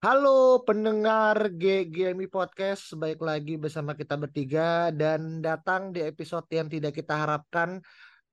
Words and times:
Halo 0.00 0.64
pendengar 0.64 1.52
GGMI 1.60 2.32
Podcast, 2.32 2.96
baik 2.96 3.20
lagi 3.20 3.60
bersama 3.60 3.92
kita 3.92 4.16
bertiga 4.16 4.88
dan 4.88 5.44
datang 5.44 5.92
di 5.92 6.00
episode 6.00 6.48
yang 6.48 6.72
tidak 6.72 6.96
kita 6.96 7.20
harapkan 7.20 7.84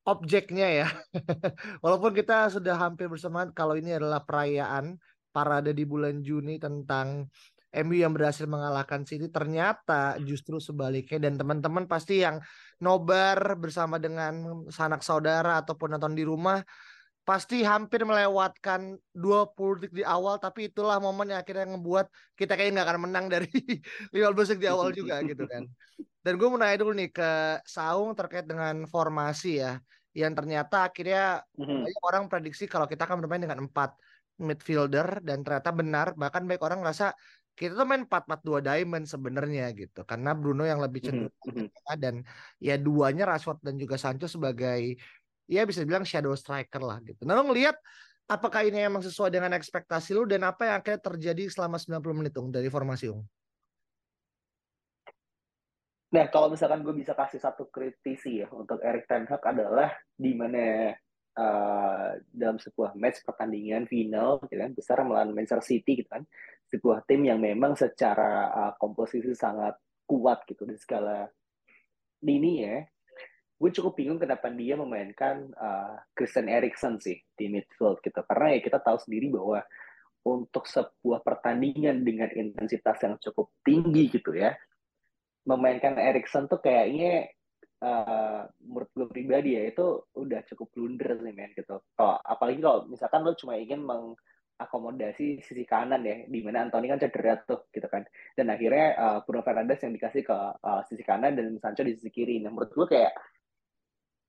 objeknya 0.07 0.63
ya. 0.63 0.87
Walaupun 1.83 2.15
kita 2.15 2.47
sudah 2.55 2.71
hampir 2.79 3.11
bersemangat 3.11 3.51
kalau 3.51 3.75
ini 3.75 3.99
adalah 3.99 4.23
perayaan 4.23 4.95
parade 5.35 5.75
di 5.75 5.83
bulan 5.83 6.23
Juni 6.23 6.55
tentang 6.55 7.27
MU 7.83 7.99
yang 7.99 8.15
berhasil 8.15 8.47
mengalahkan 8.47 9.03
City 9.03 9.27
ternyata 9.27 10.15
justru 10.23 10.63
sebaliknya 10.63 11.27
dan 11.27 11.35
teman-teman 11.35 11.83
pasti 11.83 12.23
yang 12.23 12.39
nobar 12.79 13.59
bersama 13.59 13.99
dengan 13.99 14.63
sanak 14.71 15.03
saudara 15.03 15.59
ataupun 15.59 15.99
nonton 15.99 16.15
di 16.15 16.23
rumah 16.23 16.63
pasti 17.27 17.55
hampir 17.71 18.01
melewatkan 18.07 18.81
20 19.23 19.73
detik 19.83 19.93
di 19.99 20.03
awal 20.15 20.35
tapi 20.45 20.59
itulah 20.71 20.97
momen 21.05 21.27
yang 21.31 21.39
akhirnya 21.43 21.65
ngebuat 21.75 22.05
kita 22.39 22.51
kayaknya 22.55 22.73
nggak 22.79 22.87
akan 22.87 23.01
menang 23.05 23.25
dari 23.33 23.49
15 24.15 24.47
detik 24.49 24.61
di 24.65 24.69
awal 24.73 24.89
juga 24.99 25.15
gitu 25.29 25.43
kan. 25.51 25.63
Dan 26.23 26.33
gue 26.39 26.47
mau 26.51 26.59
nanya 26.61 26.77
dulu 26.81 26.91
nih 26.99 27.09
ke 27.17 27.29
Saung 27.75 28.11
terkait 28.19 28.45
dengan 28.51 28.75
formasi 28.93 29.47
ya 29.63 29.79
yang 30.15 30.33
ternyata 30.37 30.75
akhirnya 30.89 31.43
Mhm. 31.57 31.83
banyak 31.83 32.03
orang 32.09 32.23
prediksi 32.31 32.63
kalau 32.73 32.87
kita 32.91 33.03
akan 33.07 33.17
bermain 33.23 33.43
dengan 33.45 33.59
empat 33.69 33.91
midfielder 34.47 35.07
dan 35.27 35.37
ternyata 35.45 35.69
benar 35.79 36.07
bahkan 36.21 36.43
banyak 36.47 36.63
orang 36.67 36.79
ngerasa 36.85 37.05
kita 37.57 37.73
tuh 37.73 37.87
main 37.89 38.05
4-4-2 38.05 38.59
diamond 38.61 39.05
sebenarnya 39.09 39.63
gitu 39.73 40.05
karena 40.05 40.29
Bruno 40.37 40.61
yang 40.71 40.77
lebih 40.85 41.01
cenderung 41.05 41.33
Mhm, 41.45 41.57
mhm. 41.57 41.65
ke 41.65 41.69
tengah 41.73 41.95
dan 42.03 42.15
ya 42.61 42.75
duanya 42.77 43.23
Rashford 43.29 43.59
dan 43.65 43.75
juga 43.81 43.95
Sancho 43.97 44.29
sebagai 44.29 44.81
ya 45.47 45.63
bisa 45.63 45.81
dibilang 45.81 46.03
shadow 46.03 46.35
striker 46.35 46.83
lah 46.83 46.99
gitu. 47.01 47.23
Nah 47.23 47.39
lo 47.39 47.47
ngelihat 47.47 47.79
apakah 48.27 48.67
ini 48.67 48.83
emang 48.83 49.01
sesuai 49.01 49.31
dengan 49.31 49.55
ekspektasi 49.55 50.11
lu 50.11 50.27
dan 50.27 50.43
apa 50.43 50.67
yang 50.67 50.75
akhirnya 50.83 51.01
terjadi 51.01 51.47
selama 51.47 51.79
90 51.79 52.19
menit 52.19 52.33
Ung 52.35 52.51
dari 52.51 52.67
formasi 52.67 53.07
Ung? 53.07 53.23
Nah, 56.07 56.23
kalau 56.31 56.47
misalkan 56.47 56.87
gue 56.87 56.95
bisa 56.95 57.11
kasih 57.11 57.39
satu 57.39 57.67
kritisi 57.67 58.39
ya 58.39 58.47
untuk 58.55 58.79
Erik 58.79 59.11
Ten 59.11 59.27
Hag 59.27 59.43
adalah 59.43 59.91
di 60.15 60.31
mana 60.39 60.95
eh, 61.35 62.09
dalam 62.31 62.55
sebuah 62.55 62.95
match 62.95 63.27
pertandingan 63.27 63.91
final 63.91 64.39
gitu 64.47 64.55
kan 64.55 64.71
besar 64.71 65.03
melawan 65.03 65.35
Manchester 65.35 65.63
City 65.63 65.99
gitu 65.99 66.07
kan 66.07 66.23
sebuah 66.71 67.03
tim 67.07 67.27
yang 67.27 67.43
memang 67.43 67.75
secara 67.75 68.51
eh, 68.51 68.73
komposisi 68.79 69.35
sangat 69.35 69.75
kuat 70.07 70.47
gitu 70.47 70.63
di 70.63 70.79
skala 70.79 71.27
lini 72.23 72.63
ya 72.63 72.87
gue 73.57 73.71
cukup 73.73 73.93
bingung 73.97 74.21
kenapa 74.21 74.53
dia 74.53 74.77
memainkan 74.77 75.49
eh, 75.49 75.95
Christian 76.13 76.47
Eriksen 76.47 77.01
sih 77.01 77.17
di 77.33 77.49
midfield 77.49 77.99
gitu 78.05 78.21
karena 78.25 78.53
ya 78.53 78.59
kita 78.61 78.79
tahu 78.81 78.97
sendiri 79.01 79.33
bahwa 79.33 79.65
untuk 80.27 80.67
sebuah 80.67 81.23
pertandingan 81.23 82.03
dengan 82.03 82.29
intensitas 82.35 82.99
yang 83.01 83.15
cukup 83.17 83.49
tinggi 83.65 84.11
gitu 84.13 84.35
ya 84.37 84.53
memainkan 85.47 85.95
Erikson 85.95 86.45
tuh 86.51 86.59
kayaknya 86.59 87.31
eh, 87.79 88.41
menurut 88.67 88.89
gue 88.91 89.07
pribadi 89.07 89.55
ya 89.55 89.63
itu 89.71 89.85
udah 90.19 90.43
cukup 90.51 90.67
blunder 90.75 91.15
sih 91.23 91.33
men 91.33 91.55
gitu. 91.55 91.79
Kalau 91.95 92.19
apalagi 92.19 92.59
kalau 92.59 92.79
misalkan 92.91 93.23
lo 93.23 93.33
cuma 93.39 93.55
ingin 93.55 93.81
mengakomodasi 93.87 95.39
sisi 95.39 95.63
kanan 95.63 96.03
ya, 96.03 96.27
di 96.27 96.39
mana 96.43 96.67
Anthony 96.67 96.91
kan 96.91 96.99
cedera 96.99 97.39
tuh 97.47 97.71
gitu 97.71 97.87
kan. 97.87 98.03
Dan 98.35 98.51
akhirnya 98.51 98.87
eh, 98.93 99.17
Bruno 99.23 99.41
Fernandes 99.41 99.81
yang 99.81 99.95
dikasih 99.95 100.21
ke 100.27 100.37
eh, 100.59 100.81
sisi 100.91 101.03
kanan 101.07 101.39
dan 101.39 101.55
Sancho 101.63 101.87
di 101.87 101.95
sisi 101.95 102.11
kiri. 102.11 102.43
Nah 102.43 102.51
menurut 102.51 102.75
gue 102.75 102.87
kayak 102.99 103.15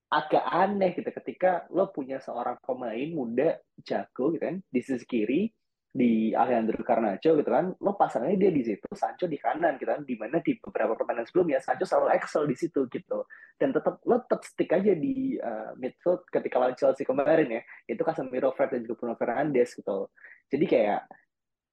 agak 0.09 0.45
aneh 0.49 0.97
gitu 0.97 1.11
ketika 1.13 1.69
lo 1.69 1.93
punya 1.93 2.17
seorang 2.17 2.57
pemain 2.65 3.09
muda 3.13 3.61
jago 3.85 4.33
gitu 4.33 4.41
kan 4.41 4.57
di 4.65 4.81
sisi 4.81 5.05
kiri 5.05 5.53
di 5.89 6.31
Alejandro 6.37 6.81
Garnacho 6.85 7.33
gitu 7.37 7.49
kan 7.49 7.73
lo 7.81 7.93
pasangnya 7.97 8.37
dia 8.37 8.51
di 8.53 8.63
situ 8.65 8.89
Sancho 8.93 9.25
di 9.25 9.41
kanan 9.41 9.81
gitu 9.81 9.89
kan 9.89 10.05
di 10.05 10.15
mana 10.21 10.39
di 10.45 10.57
beberapa 10.61 10.93
pertandingan 10.95 11.29
sebelumnya 11.29 11.59
Sancho 11.65 11.89
selalu 11.89 12.09
excel 12.17 12.45
di 12.45 12.57
situ 12.57 12.85
gitu. 12.93 13.25
Dan 13.57 13.73
tetap 13.73 13.99
lo 14.05 14.21
tetap 14.23 14.45
stick 14.45 14.71
aja 14.71 14.93
di 14.95 15.41
uh, 15.41 15.73
midfield 15.81 16.29
ketika 16.29 16.57
lawan 16.61 16.77
Chelsea 16.77 17.09
kemarin 17.09 17.61
ya 17.61 17.63
itu 17.89 18.01
Casemiro 18.05 18.53
Fred 18.53 18.71
dan 18.77 18.81
juga 18.85 18.95
Bruno 19.01 19.17
Fernandes 19.17 19.75
gitu. 19.75 20.13
Jadi 20.53 20.65
kayak 20.69 21.03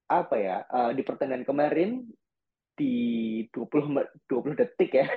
apa 0.06 0.36
ya 0.40 0.58
uh, 0.70 0.92
di 0.96 1.02
pertandingan 1.04 1.46
kemarin 1.46 1.90
di 2.76 2.96
20 3.52 3.94
me- 3.94 4.12
20 4.28 4.60
detik 4.60 4.92
ya 4.96 5.08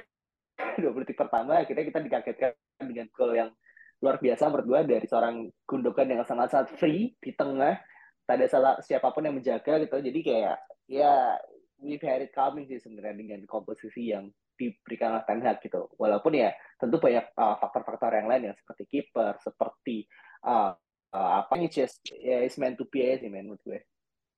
20 0.83 1.03
detik 1.07 1.19
pertama 1.19 1.63
akhirnya 1.63 1.85
kita 1.87 1.99
dikagetkan 2.03 2.51
dengan 2.83 3.07
gol 3.15 3.33
yang 3.35 3.51
luar 3.99 4.19
biasa 4.23 4.51
gue 4.51 4.81
dari 4.87 5.07
seorang 5.11 5.51
Gundogan 5.67 6.07
yang 6.07 6.23
sangat-sangat 6.23 6.79
free 6.79 7.15
di 7.19 7.35
tengah. 7.35 7.79
Tak 8.29 8.37
ada 8.39 8.47
salah 8.47 8.75
siapa 8.85 9.11
pun 9.11 9.25
yang 9.25 9.35
menjaga 9.35 9.81
gitu. 9.83 9.99
Jadi 9.99 10.21
kayak 10.23 10.57
ya 10.87 11.35
we've 11.83 12.03
had 12.03 12.23
it 12.23 12.31
coming 12.31 12.69
sih 12.69 12.79
sebenarnya 12.79 13.17
dengan 13.19 13.41
komposisi 13.49 14.13
yang 14.13 14.31
diberikan 14.59 15.19
oleh 15.19 15.25
Ten 15.27 15.43
Hag 15.43 15.59
gitu. 15.65 15.91
Walaupun 15.99 16.37
ya 16.37 16.55
tentu 16.79 17.01
banyak 17.01 17.27
uh, 17.35 17.57
faktor-faktor 17.59 18.15
yang 18.15 18.29
lain 18.31 18.51
ya 18.51 18.55
seperti 18.55 18.85
kiper 18.87 19.35
seperti 19.43 20.07
uh, 20.47 20.75
uh, 21.15 21.31
apa 21.43 21.53
ini 21.59 21.67
just 21.73 22.03
ya 22.11 22.43
it's 22.45 22.61
meant 22.61 22.77
to 22.77 22.87
be 22.91 23.03
sih 23.03 23.31
men 23.31 23.51
menurut 23.51 23.63
gue. 23.65 23.81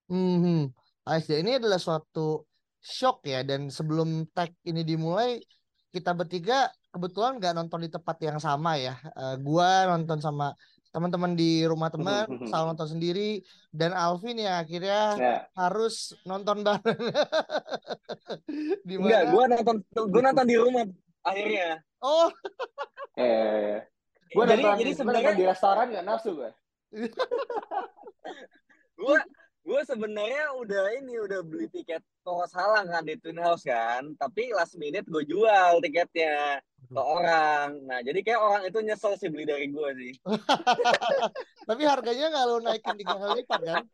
Hmm. 0.09 0.71
Ini 1.11 1.59
adalah 1.59 1.81
suatu 1.83 2.47
shock 2.81 3.27
ya 3.27 3.43
dan 3.45 3.69
sebelum 3.69 4.31
tag 4.33 4.55
ini 4.65 4.87
dimulai 4.87 5.43
kita 5.91 6.15
bertiga 6.15 6.59
kebetulan 6.89 7.39
nggak 7.39 7.55
nonton 7.55 7.83
di 7.83 7.91
tempat 7.91 8.17
yang 8.23 8.39
sama 8.39 8.75
ya. 8.75 8.95
Eh, 9.03 9.37
gua 9.39 9.91
nonton 9.91 10.19
sama 10.19 10.55
teman-teman 10.91 11.39
di 11.39 11.63
rumah 11.63 11.87
teman, 11.87 12.27
Sal 12.51 12.67
nonton 12.67 12.91
sendiri 12.91 13.39
dan 13.71 13.95
Alvin 13.95 14.35
yang 14.35 14.59
akhirnya 14.59 15.01
ya 15.15 15.37
harus 15.55 16.19
nonton 16.25 16.63
bareng. 16.67 16.99
Di 18.83 18.95
Enggak, 18.99 19.23
mana? 19.23 19.31
gue 19.31 19.45
nonton 19.55 19.77
gue 20.11 20.23
nonton 20.23 20.47
di 20.47 20.57
rumah 20.59 20.83
akhirnya. 21.23 21.79
Oh, 22.03 22.27
eh 23.15 23.87
gue 24.31 24.45
Jadi- 24.47 24.63
nonton, 24.63 24.79
jadi 24.79 24.91
gua 24.91 24.99
sebenarnya- 24.99 25.37
di 25.39 25.45
restoran 25.47 25.87
nggak 25.91 26.07
nafsu 26.07 26.31
gue 26.35 26.51
Gue 29.01 29.17
gue 29.81 29.97
sebenarnya 29.97 30.53
udah 30.61 30.85
ini 31.01 31.17
udah 31.25 31.41
beli 31.41 31.65
tiket 31.73 32.05
Toko 32.21 32.45
Salang 32.45 32.93
kan 32.93 33.01
di 33.01 33.17
Twin 33.17 33.41
House 33.41 33.65
kan, 33.65 34.13
tapi 34.21 34.53
last 34.53 34.77
minute 34.77 35.09
gue 35.09 35.25
jual 35.25 35.81
tiketnya 35.81 36.61
ke 36.85 37.01
orang. 37.01 37.81
Nah, 37.89 38.05
jadi 38.05 38.21
kayak 38.21 38.41
orang 38.45 38.63
itu 38.69 38.77
nyesel 38.85 39.17
sih 39.17 39.33
beli 39.33 39.49
dari 39.49 39.73
gue 39.73 39.89
sih. 39.97 40.13
tapi 41.69 41.83
harganya 41.89 42.29
nggak 42.29 42.45
lo 42.45 42.61
naikin 42.61 42.93
tiga 43.01 43.17
kali 43.17 43.41
lipat 43.41 43.61
kan? 43.65 43.85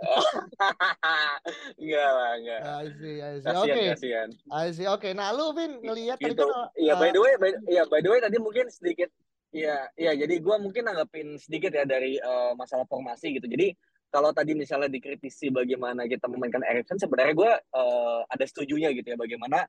enggak 1.76 2.08
lah, 2.08 2.32
enggak. 2.40 2.60
I 2.64 2.88
see, 2.96 3.16
I 3.20 3.36
see. 3.44 3.52
Oke, 3.60 3.80
kasian. 3.92 4.28
I 4.48 4.66
see. 4.72 4.88
Oke, 4.88 5.12
nah 5.12 5.28
lu 5.36 5.52
Vin 5.52 5.76
ngelihat 5.84 6.24
tadi 6.24 6.32
gitu. 6.32 6.48
kan 6.48 6.72
Iya, 6.72 6.96
uh, 6.96 7.04
by 7.04 7.12
the 7.12 7.20
way, 7.20 7.32
by, 7.36 7.52
ya 7.68 7.84
by 7.84 8.00
the 8.00 8.08
way 8.08 8.24
tadi 8.24 8.40
mungkin 8.40 8.72
sedikit 8.72 9.12
ya, 9.52 9.92
ya 10.00 10.16
jadi 10.16 10.40
gua 10.40 10.56
mungkin 10.56 10.88
nanggepin 10.88 11.36
sedikit 11.36 11.76
ya 11.76 11.84
dari 11.84 12.16
eh, 12.16 12.52
masalah 12.56 12.88
formasi 12.88 13.36
gitu. 13.36 13.44
Jadi 13.44 13.76
kalau 14.14 14.30
tadi 14.30 14.54
misalnya 14.54 14.86
dikritisi 14.86 15.50
bagaimana 15.50 16.06
kita 16.06 16.30
memainkan 16.30 16.62
Erikson, 16.62 17.02
sebenarnya 17.02 17.34
gue 17.34 17.52
eh, 17.58 18.20
ada 18.30 18.44
setujunya 18.46 18.94
gitu 18.94 19.10
ya 19.10 19.18
bagaimana 19.18 19.66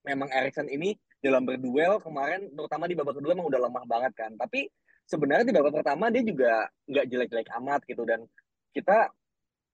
memang 0.00 0.32
Erikson 0.32 0.72
ini 0.72 0.96
dalam 1.20 1.44
berduel 1.44 2.00
kemarin, 2.00 2.48
terutama 2.56 2.88
di 2.88 2.96
babak 2.96 3.20
kedua 3.20 3.36
emang 3.36 3.52
udah 3.52 3.60
lemah 3.68 3.84
banget 3.84 4.12
kan. 4.16 4.32
Tapi 4.40 4.64
sebenarnya 5.04 5.44
di 5.44 5.52
babak 5.52 5.76
pertama 5.76 6.08
dia 6.08 6.24
juga 6.24 6.72
nggak 6.88 7.04
jelek-jelek 7.04 7.48
amat 7.60 7.84
gitu 7.84 8.08
dan 8.08 8.24
kita 8.72 9.12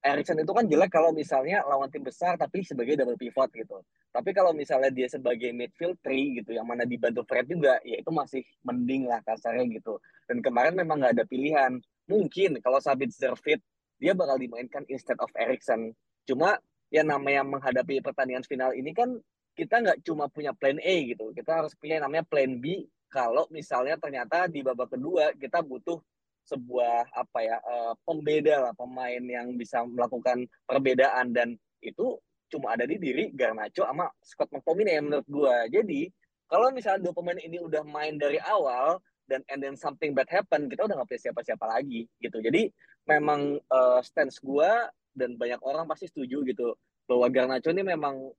Erikson 0.02 0.42
itu 0.42 0.50
kan 0.50 0.66
jelek 0.66 0.90
kalau 0.90 1.14
misalnya 1.14 1.62
lawan 1.62 1.86
tim 1.86 2.02
besar 2.02 2.34
tapi 2.34 2.66
sebagai 2.66 2.98
double 2.98 3.14
pivot 3.14 3.54
gitu. 3.54 3.86
Tapi 4.10 4.34
kalau 4.34 4.50
misalnya 4.50 4.90
dia 4.90 5.06
sebagai 5.06 5.54
midfield 5.54 5.94
three 6.02 6.42
gitu, 6.42 6.58
yang 6.58 6.66
mana 6.66 6.82
dibantu 6.82 7.22
Fred 7.22 7.46
juga, 7.46 7.78
ya 7.86 8.02
itu 8.02 8.10
masih 8.10 8.42
mending 8.66 9.06
lah 9.06 9.22
kasarnya 9.22 9.62
gitu. 9.78 10.02
Dan 10.26 10.42
kemarin 10.42 10.74
memang 10.74 10.98
nggak 10.98 11.22
ada 11.22 11.24
pilihan. 11.24 11.78
Mungkin 12.10 12.58
kalau 12.60 12.82
Sabitzer 12.82 13.32
fit, 13.38 13.62
dia 14.02 14.18
bakal 14.18 14.34
dimainkan 14.34 14.82
instead 14.90 15.14
of 15.22 15.30
Erikson. 15.38 15.94
Cuma 16.26 16.58
ya 16.90 17.06
namanya 17.06 17.46
menghadapi 17.46 18.02
pertandingan 18.02 18.42
final 18.42 18.74
ini 18.74 18.90
kan 18.90 19.14
kita 19.54 19.78
nggak 19.78 20.02
cuma 20.02 20.26
punya 20.26 20.50
plan 20.50 20.82
A 20.82 20.96
gitu. 21.06 21.30
Kita 21.30 21.62
harus 21.62 21.78
punya 21.78 22.02
yang 22.02 22.10
namanya 22.10 22.26
plan 22.26 22.58
B 22.58 22.82
kalau 23.06 23.46
misalnya 23.54 23.94
ternyata 23.94 24.50
di 24.50 24.66
babak 24.66 24.90
kedua 24.98 25.30
kita 25.38 25.62
butuh 25.62 26.02
sebuah 26.42 27.14
apa 27.14 27.38
ya 27.46 27.56
uh, 27.62 27.94
pembeda 28.02 28.66
lah 28.66 28.74
pemain 28.74 29.22
yang 29.22 29.54
bisa 29.54 29.86
melakukan 29.86 30.42
perbedaan 30.66 31.30
dan 31.30 31.54
itu 31.78 32.18
cuma 32.50 32.74
ada 32.74 32.82
di 32.82 32.98
diri 32.98 33.30
Garnacho 33.30 33.86
sama 33.86 34.10
Scott 34.18 34.50
McTominay 34.50 34.98
menurut 34.98 35.28
gue. 35.30 35.56
Jadi 35.70 36.02
kalau 36.50 36.68
misalnya 36.74 37.08
dua 37.08 37.14
pemain 37.14 37.38
ini 37.38 37.62
udah 37.62 37.86
main 37.86 38.18
dari 38.18 38.42
awal 38.42 38.98
dan 39.26 39.40
and 39.50 39.62
then 39.62 39.74
something 39.78 40.12
bad 40.12 40.28
happen, 40.28 40.66
kita 40.66 40.86
udah 40.86 40.94
nggak 40.98 41.08
punya 41.08 41.22
siapa-siapa 41.30 41.64
lagi 41.66 42.06
gitu. 42.18 42.38
Jadi 42.42 42.68
memang 43.06 43.58
uh, 43.70 44.00
stance 44.02 44.38
gue 44.42 44.70
dan 45.12 45.36
banyak 45.36 45.60
orang 45.62 45.84
pasti 45.86 46.08
setuju 46.08 46.42
gitu 46.46 46.74
bahwa 47.06 47.26
Garnacho 47.28 47.70
ini 47.74 47.84
memang 47.84 48.30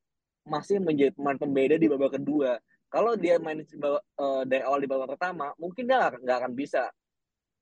masih 0.44 0.80
menjadi 0.83 1.15
pemain 1.15 1.39
pembeda 1.39 1.75
di 1.80 1.88
babak 1.88 2.19
kedua. 2.19 2.59
Kalau 2.91 3.18
dia 3.18 3.41
main 3.41 3.63
uh, 3.63 4.44
dari 4.45 4.62
awal 4.62 4.83
di 4.83 4.89
babak 4.89 5.18
pertama, 5.18 5.50
mungkin 5.57 5.89
dia 5.89 6.13
nggak 6.13 6.38
akan 6.45 6.53
bisa 6.53 6.94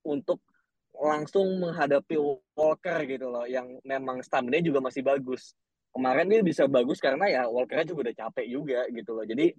untuk 0.03 0.43
langsung 0.91 1.47
menghadapi 1.61 2.19
Walker 2.51 2.99
gitu 3.07 3.31
loh, 3.31 3.47
yang 3.47 3.79
memang 3.87 4.19
stamina 4.19 4.59
juga 4.59 4.83
masih 4.83 5.05
bagus. 5.05 5.55
Kemarin 5.91 6.27
dia 6.27 6.43
bisa 6.43 6.67
bagus 6.67 6.99
karena 6.99 7.31
ya 7.31 7.41
Walker 7.47 7.79
juga 7.87 8.11
udah 8.11 8.15
capek 8.27 8.45
juga 8.47 8.79
gitu 8.91 9.11
loh. 9.15 9.23
Jadi 9.23 9.55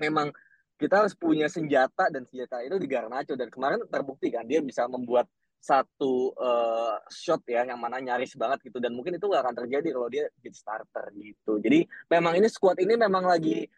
memang 0.00 0.32
kita 0.80 1.04
harus 1.04 1.12
punya 1.12 1.44
senjata 1.52 2.08
dan 2.08 2.24
senjata 2.24 2.64
itu 2.64 2.80
di 2.80 2.88
Garnacho 2.88 3.36
dan 3.36 3.52
kemarin 3.52 3.84
terbukti 3.84 4.32
kan 4.32 4.48
dia 4.48 4.64
bisa 4.64 4.88
membuat 4.88 5.28
satu 5.60 6.32
uh, 6.40 6.96
shot 7.12 7.44
ya 7.44 7.68
yang 7.68 7.76
mana 7.76 8.00
nyaris 8.00 8.32
banget 8.32 8.64
gitu 8.72 8.80
dan 8.80 8.96
mungkin 8.96 9.20
itu 9.20 9.28
gak 9.28 9.44
akan 9.44 9.56
terjadi 9.60 9.92
kalau 9.92 10.08
dia 10.08 10.24
jadi 10.40 10.56
starter 10.56 11.12
gitu. 11.20 11.60
Jadi 11.60 11.84
memang 12.08 12.32
ini 12.40 12.48
squad 12.48 12.80
ini 12.80 12.96
memang 12.96 13.28
lagi 13.28 13.68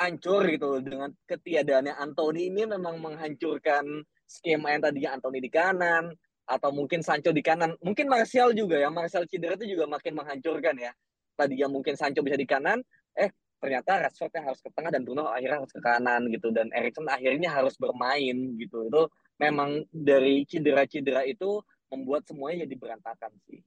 hancur 0.00 0.48
gitu 0.48 0.80
dengan 0.80 1.12
ketiadaannya 1.28 1.92
Anthony 1.92 2.48
ini 2.48 2.64
memang 2.64 2.96
menghancurkan 3.04 3.84
skema 4.24 4.72
yang 4.72 4.80
tadinya 4.80 5.10
Anthony 5.20 5.44
di 5.44 5.52
kanan 5.52 6.16
atau 6.46 6.70
mungkin 6.72 7.04
Sancho 7.04 7.36
di 7.36 7.44
kanan. 7.44 7.76
Mungkin 7.84 8.06
Martial 8.08 8.54
juga 8.56 8.80
ya, 8.80 8.88
Martial 8.88 9.28
cedera 9.28 9.58
itu 9.60 9.76
juga 9.76 9.84
makin 9.90 10.14
menghancurkan 10.14 10.74
ya. 10.78 10.92
Tadinya 11.36 11.68
mungkin 11.68 11.98
Sancho 11.98 12.24
bisa 12.24 12.38
di 12.38 12.48
kanan, 12.48 12.80
eh 13.12 13.28
ternyata 13.56 14.06
Rashford 14.06 14.32
yang 14.36 14.46
harus 14.52 14.60
ke 14.60 14.70
tengah 14.72 14.90
dan 14.92 15.02
Bruno 15.02 15.28
akhirnya 15.28 15.64
harus 15.64 15.72
ke 15.72 15.80
kanan 15.80 16.22
gitu. 16.32 16.48
Dan 16.52 16.68
Erikson 16.72 17.08
akhirnya 17.08 17.50
harus 17.52 17.74
bermain 17.80 18.36
gitu. 18.60 18.88
Itu 18.88 19.08
memang 19.40 19.84
dari 19.92 20.44
cedera-cedera 20.48 21.24
itu 21.24 21.60
membuat 21.92 22.26
semuanya 22.26 22.66
jadi 22.66 22.74
berantakan 22.76 23.32
sih. 23.46 23.62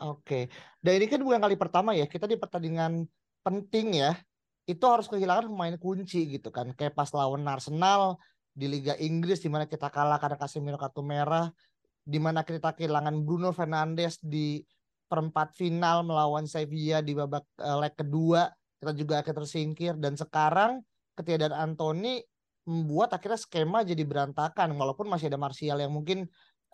Oke, 0.00 0.48
dan 0.80 0.96
ini 0.96 1.06
kan 1.12 1.20
bukan 1.20 1.44
kali 1.44 1.60
pertama 1.60 1.92
ya 1.92 2.08
kita 2.08 2.24
di 2.24 2.40
pertandingan 2.40 3.04
penting 3.44 4.00
ya 4.00 4.16
itu 4.64 4.80
harus 4.88 5.04
kehilangan 5.12 5.52
pemain 5.52 5.76
kunci 5.76 6.24
gitu 6.40 6.48
kan. 6.48 6.72
Kayak 6.72 6.96
pas 6.96 7.12
lawan 7.12 7.44
Arsenal 7.44 8.16
di 8.56 8.64
Liga 8.64 8.96
Inggris 8.96 9.44
di 9.44 9.52
mana 9.52 9.68
kita 9.68 9.92
kalah 9.92 10.16
karena 10.16 10.40
Casemiro 10.40 10.80
kartu 10.80 11.04
merah 11.04 11.52
di 12.00 12.16
mana 12.16 12.40
kita 12.42 12.72
kehilangan 12.72 13.12
Bruno 13.22 13.52
Fernandes 13.52 14.16
di 14.24 14.64
perempat 15.10 15.52
final 15.58 16.06
melawan 16.06 16.46
Sevilla 16.46 17.02
di 17.02 17.12
babak 17.12 17.44
uh, 17.60 17.82
leg 17.82 17.94
kedua 17.98 18.46
kita 18.80 18.92
juga 18.96 19.14
akhirnya 19.20 19.44
tersingkir. 19.44 19.94
Dan 20.00 20.16
sekarang 20.16 20.80
ketiadaan 21.14 21.52
Anthony 21.52 22.24
membuat 22.64 23.12
akhirnya 23.12 23.38
skema 23.38 23.84
jadi 23.84 24.02
berantakan. 24.02 24.72
Walaupun 24.74 25.06
masih 25.06 25.28
ada 25.28 25.36
Martial 25.36 25.78
yang 25.78 25.92
mungkin 25.92 26.24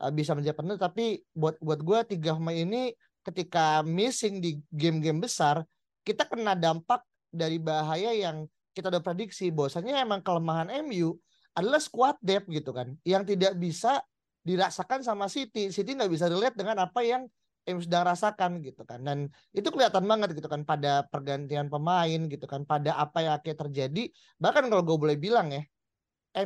uh, 0.01 0.13
bisa 0.15 0.33
menjadi 0.39 0.57
penuh 0.57 0.79
tapi 0.79 1.21
buat 1.35 1.59
buat 1.59 1.83
gue 1.83 2.17
tiga 2.17 2.39
pemain 2.39 2.57
ini 2.57 2.95
ketika 3.27 3.83
missing 3.83 4.39
di 4.39 4.63
game-game 4.71 5.19
besar 5.19 5.67
kita 6.07 6.31
kena 6.31 6.55
dampak 6.55 7.03
dari 7.35 7.59
bahaya 7.59 8.15
yang 8.15 8.47
kita 8.71 8.89
udah 8.89 9.03
prediksi. 9.03 9.51
Bahwasanya 9.51 10.07
emang 10.07 10.23
kelemahan 10.23 10.71
MU 10.87 11.19
adalah 11.59 11.83
squad 11.83 12.15
depth 12.23 12.47
gitu 12.47 12.71
kan. 12.71 12.95
Yang 13.03 13.35
tidak 13.35 13.59
bisa 13.59 13.99
dirasakan 14.47 15.03
sama 15.03 15.27
City. 15.27 15.75
City 15.75 15.99
nggak 15.99 16.13
bisa 16.13 16.31
relate 16.31 16.55
dengan 16.55 16.87
apa 16.87 17.03
yang 17.03 17.27
yang 17.67 17.83
sedang 17.83 18.07
rasakan 18.07 18.63
gitu 18.63 18.87
kan. 18.87 19.03
Dan 19.03 19.19
itu 19.51 19.69
kelihatan 19.75 20.07
banget 20.07 20.39
gitu 20.39 20.47
kan 20.47 20.63
pada 20.63 21.03
pergantian 21.11 21.67
pemain 21.67 22.21
gitu 22.31 22.47
kan 22.47 22.63
pada 22.63 22.95
apa 22.95 23.19
yang 23.27 23.33
akhirnya 23.37 23.59
terjadi. 23.67 24.03
Bahkan 24.39 24.71
kalau 24.71 24.83
gue 24.87 24.97
boleh 24.97 25.19
bilang 25.19 25.51
ya 25.51 25.67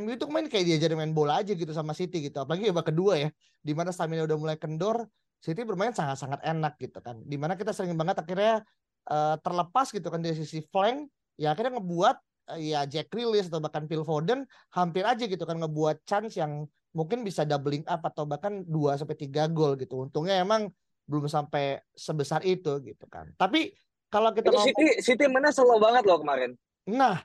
MU 0.01 0.15
itu 0.15 0.25
main 0.31 0.47
kayak 0.47 0.65
diajarin 0.71 0.97
main 0.97 1.13
bola 1.13 1.45
aja 1.45 1.53
gitu 1.53 1.71
sama 1.77 1.93
City 1.93 2.33
gitu. 2.33 2.41
Apalagi 2.41 2.73
babak 2.73 2.95
kedua 2.95 3.21
ya 3.21 3.29
di 3.61 3.73
mana 3.77 3.93
stamina 3.93 4.25
udah 4.25 4.39
mulai 4.41 4.57
kendor 4.57 5.05
City 5.41 5.65
bermain 5.65 5.93
sangat-sangat 5.93 6.41
enak 6.41 6.81
gitu 6.81 6.99
kan. 7.05 7.21
Di 7.27 7.37
mana 7.37 7.59
kita 7.59 7.77
sering 7.77 7.93
banget 8.01 8.23
akhirnya 8.25 8.65
uh, 9.11 9.37
terlepas 9.41 9.93
gitu 9.93 10.09
kan 10.09 10.25
dari 10.25 10.37
sisi 10.37 10.65
flank 10.69 11.11
ya 11.41 11.53
akhirnya 11.53 11.81
ngebuat 11.81 12.17
uh, 12.55 12.61
ya 12.61 12.85
Jack 12.87 13.11
Grealish 13.11 13.49
atau 13.49 13.59
bahkan 13.59 13.85
Phil 13.91 14.05
Foden 14.07 14.47
hampir 14.73 15.03
aja 15.03 15.25
gitu 15.25 15.43
kan 15.43 15.59
ngebuat 15.59 16.05
chance 16.07 16.37
yang 16.39 16.69
mungkin 16.95 17.23
bisa 17.23 17.47
doubling 17.47 17.87
up 17.87 18.03
atau 18.03 18.27
bahkan 18.27 18.67
2 18.67 18.99
sampai 18.99 19.17
3 19.19 19.51
gol 19.51 19.75
gitu. 19.79 20.07
Untungnya 20.07 20.39
emang 20.39 20.71
belum 21.11 21.27
sampai 21.27 21.83
sebesar 21.91 22.47
itu 22.47 22.79
gitu 22.87 23.05
kan. 23.11 23.27
Tapi 23.35 23.75
kalau 24.07 24.31
kita 24.31 24.55
mau 24.55 24.63
City 24.63 25.03
City 25.03 25.27
mana 25.27 25.51
slow 25.51 25.83
banget 25.83 26.07
loh 26.07 26.23
kemarin. 26.23 26.55
Nah, 26.87 27.19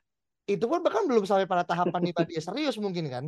itu 0.50 0.66
pun 0.66 0.82
bahkan 0.82 1.06
belum 1.06 1.30
sampai 1.30 1.46
pada 1.46 1.62
tahapan 1.62 2.10
di 2.10 2.12
dia 2.26 2.42
serius 2.42 2.82
mungkin 2.82 3.06
kan. 3.14 3.26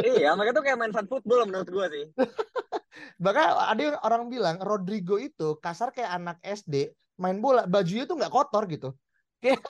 iya, 0.00 0.32
makanya 0.32 0.58
tuh 0.58 0.64
kayak 0.64 0.78
main 0.80 0.94
fun 0.96 1.06
football 1.06 1.46
menurut 1.46 1.68
gua 1.70 1.86
sih. 1.92 2.08
Bahkan 3.24 3.46
ada 3.76 4.00
orang 4.02 4.26
bilang 4.26 4.56
Rodrigo 4.58 5.20
itu 5.20 5.54
kasar 5.62 5.94
kayak 5.94 6.18
anak 6.18 6.36
SD 6.42 6.90
main 7.18 7.38
bola, 7.38 7.66
bajunya 7.66 8.06
tuh 8.06 8.16
nggak 8.18 8.32
kotor 8.32 8.64
gitu. 8.70 8.90
Kayak 9.38 9.62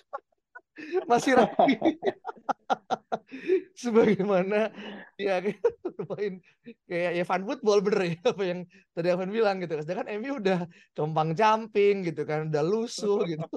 masih 1.07 1.39
rapi. 1.39 1.79
Sebagaimana 3.81 4.73
ya 5.21 5.45
main 6.09 6.41
kayak 6.89 7.13
ya 7.21 7.25
fun 7.25 7.45
football 7.45 7.85
bener 7.85 8.17
ya 8.17 8.19
apa 8.25 8.43
yang 8.45 8.65
tadi 8.93 9.09
Evan 9.13 9.33
bilang 9.33 9.61
gitu. 9.63 9.81
Sedangkan 9.81 10.09
MU 10.21 10.41
udah 10.41 10.67
compang 10.95 11.35
camping 11.37 12.03
gitu 12.07 12.25
kan 12.25 12.49
udah 12.49 12.63
lusuh 12.65 13.25
gitu. 13.27 13.45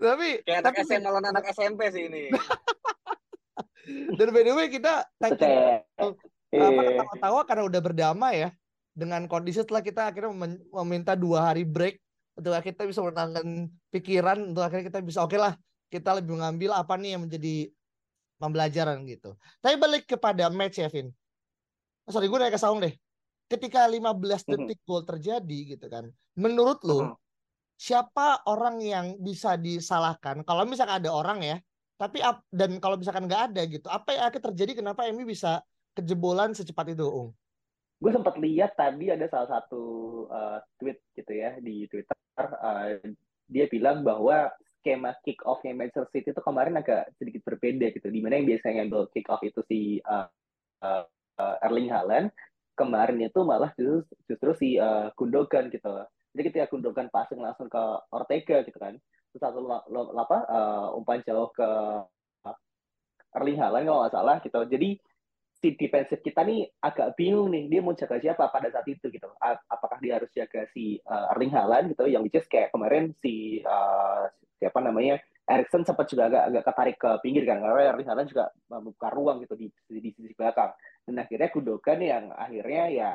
Tapi 0.00 0.40
kayak 0.42 0.64
anak 0.64 0.74
tapi, 0.80 0.88
SMA 0.88 1.04
lawan 1.04 1.28
anak 1.28 1.44
SMP 1.52 1.92
sih 1.92 2.08
ini. 2.08 2.32
Dan 4.18 4.32
by 4.32 4.40
the 4.40 4.56
way 4.56 4.72
kita 4.72 5.04
thank 5.20 5.36
you. 5.40 6.16
Apa 6.54 7.14
tawa 7.20 7.44
karena 7.44 7.68
udah 7.68 7.80
berdamai 7.82 8.48
ya 8.48 8.50
dengan 8.94 9.26
kondisi 9.26 9.60
setelah 9.60 9.82
kita 9.82 10.08
akhirnya 10.08 10.30
meminta 10.70 11.18
dua 11.18 11.50
hari 11.50 11.66
break 11.66 12.03
untuk 12.34 12.50
kita 12.58 12.82
bisa 12.86 13.00
menenangkan 13.02 13.70
pikiran 13.94 14.38
untuk 14.50 14.62
akhirnya 14.66 14.90
kita 14.90 15.00
bisa 15.02 15.22
oke 15.22 15.34
okay 15.34 15.38
lah 15.38 15.54
kita 15.94 16.18
lebih 16.18 16.34
mengambil 16.34 16.74
apa 16.74 16.98
nih 16.98 17.14
yang 17.14 17.22
menjadi 17.22 17.70
pembelajaran 18.42 19.06
gitu. 19.06 19.38
Tapi 19.62 19.74
balik 19.78 20.10
kepada 20.10 20.50
match 20.50 20.82
ya 20.82 20.90
Vin. 20.90 21.08
Oh, 22.04 22.12
sorry 22.12 22.26
gue 22.26 22.36
naik 22.36 22.52
ke 22.52 22.60
Saung 22.60 22.82
deh. 22.82 22.92
Ketika 23.46 23.86
15 23.86 24.02
mhm. 24.18 24.50
detik 24.50 24.80
gol 24.82 25.06
terjadi 25.06 25.58
gitu 25.78 25.86
kan. 25.86 26.10
Menurut 26.34 26.82
lo 26.82 27.22
siapa 27.78 28.42
orang 28.50 28.82
yang 28.82 29.06
bisa 29.22 29.54
disalahkan? 29.54 30.42
Kalau 30.42 30.66
misalkan 30.66 30.98
ada 30.98 31.10
orang 31.14 31.38
ya, 31.46 31.56
tapi 31.94 32.18
dan 32.50 32.82
kalau 32.82 32.98
misalkan 32.98 33.30
nggak 33.30 33.54
ada 33.54 33.62
gitu, 33.70 33.86
apa 33.86 34.18
yang 34.18 34.24
akan 34.26 34.42
terjadi? 34.50 34.82
Kenapa 34.82 35.06
Emi 35.06 35.22
bisa 35.22 35.62
kejebolan 35.94 36.50
secepat 36.58 36.90
itu, 36.90 37.06
Ung? 37.06 37.30
Gue 38.02 38.10
sempat 38.10 38.34
lihat 38.42 38.74
tadi 38.74 39.14
ada 39.14 39.30
salah 39.30 39.46
satu 39.46 39.82
uh, 40.26 40.58
tweet 40.82 40.98
gitu 41.14 41.32
ya 41.32 41.54
di 41.62 41.86
Twitter 41.86 42.18
uh, 42.38 42.98
dia 43.48 43.66
bilang 43.70 44.02
bahwa 44.02 44.50
skema 44.80 45.16
kick 45.24 45.40
off 45.48 45.64
yang 45.64 45.80
Manchester 45.80 46.04
City 46.12 46.36
itu 46.36 46.42
kemarin 46.44 46.76
agak 46.76 47.08
sedikit 47.16 47.40
berbeda 47.48 47.88
gitu. 47.94 48.12
Di 48.12 48.20
mana 48.20 48.36
yang 48.36 48.48
biasanya 48.48 48.84
ngambil 48.84 49.08
kick 49.16 49.28
off 49.32 49.40
itu 49.40 49.60
si 49.64 49.98
uh, 50.04 50.28
uh, 50.84 51.04
Erling 51.64 51.88
Haaland, 51.88 52.28
kemarin 52.76 53.16
itu 53.22 53.40
malah 53.46 53.72
justru, 53.78 54.04
justru 54.28 54.50
si 54.60 54.68
uh, 54.76 55.08
Gundogan 55.16 55.72
gitu. 55.72 56.04
Jadi 56.34 56.42
ketika 56.50 56.66
Gundogan 56.68 57.08
passing 57.08 57.40
langsung 57.40 57.70
ke 57.70 57.82
Ortega 58.12 58.60
gitu 58.66 58.76
kan, 58.76 58.98
terus 59.32 59.40
satu 59.40 59.64
apa 60.18 60.38
uh, 60.50 60.98
umpan 60.98 61.22
jauh 61.24 61.48
ke 61.54 61.68
Erling 63.34 63.58
Haaland 63.58 63.84
kalau 63.88 63.98
nggak 64.04 64.14
salah 64.14 64.36
gitu. 64.42 64.60
Jadi 64.68 64.88
si 65.60 65.74
defensif 65.78 66.20
kita 66.20 66.44
nih 66.44 66.68
agak 66.82 67.16
bingung 67.16 67.48
nih 67.48 67.70
dia 67.70 67.80
mau 67.80 67.96
jaga 67.96 68.20
siapa 68.20 68.50
pada 68.52 68.68
saat 68.68 68.86
itu 68.90 69.08
gitu. 69.08 69.28
Apakah 69.70 69.98
dia 70.02 70.20
harus 70.20 70.30
jaga 70.34 70.66
si 70.74 70.98
uh, 71.08 71.32
Erling 71.34 71.52
Haaland 71.54 71.94
gitu 71.94 72.04
yang 72.10 72.22
which 72.26 72.36
is 72.36 72.46
kayak 72.50 72.74
kemarin 72.74 73.14
si 73.22 73.64
uh, 73.64 74.28
siapa 74.60 74.80
namanya 74.80 75.20
Erikson 75.44 75.84
sempat 75.84 76.08
juga 76.08 76.32
agak 76.32 76.42
agak 76.48 76.64
ketarik 76.64 76.96
ke 76.96 77.10
pinggir 77.20 77.44
kan 77.44 77.60
karena 77.60 77.92
Erling 77.92 78.08
Haaland 78.08 78.28
juga 78.32 78.48
membuka 78.72 79.08
ruang 79.12 79.44
gitu 79.44 79.54
di, 79.56 79.66
di, 79.88 79.98
di 80.00 80.10
sisi 80.12 80.32
belakang. 80.32 80.72
Dan 81.04 81.20
akhirnya 81.20 81.48
Gundogan 81.52 82.00
yang 82.00 82.24
akhirnya 82.32 82.84
ya 82.88 83.10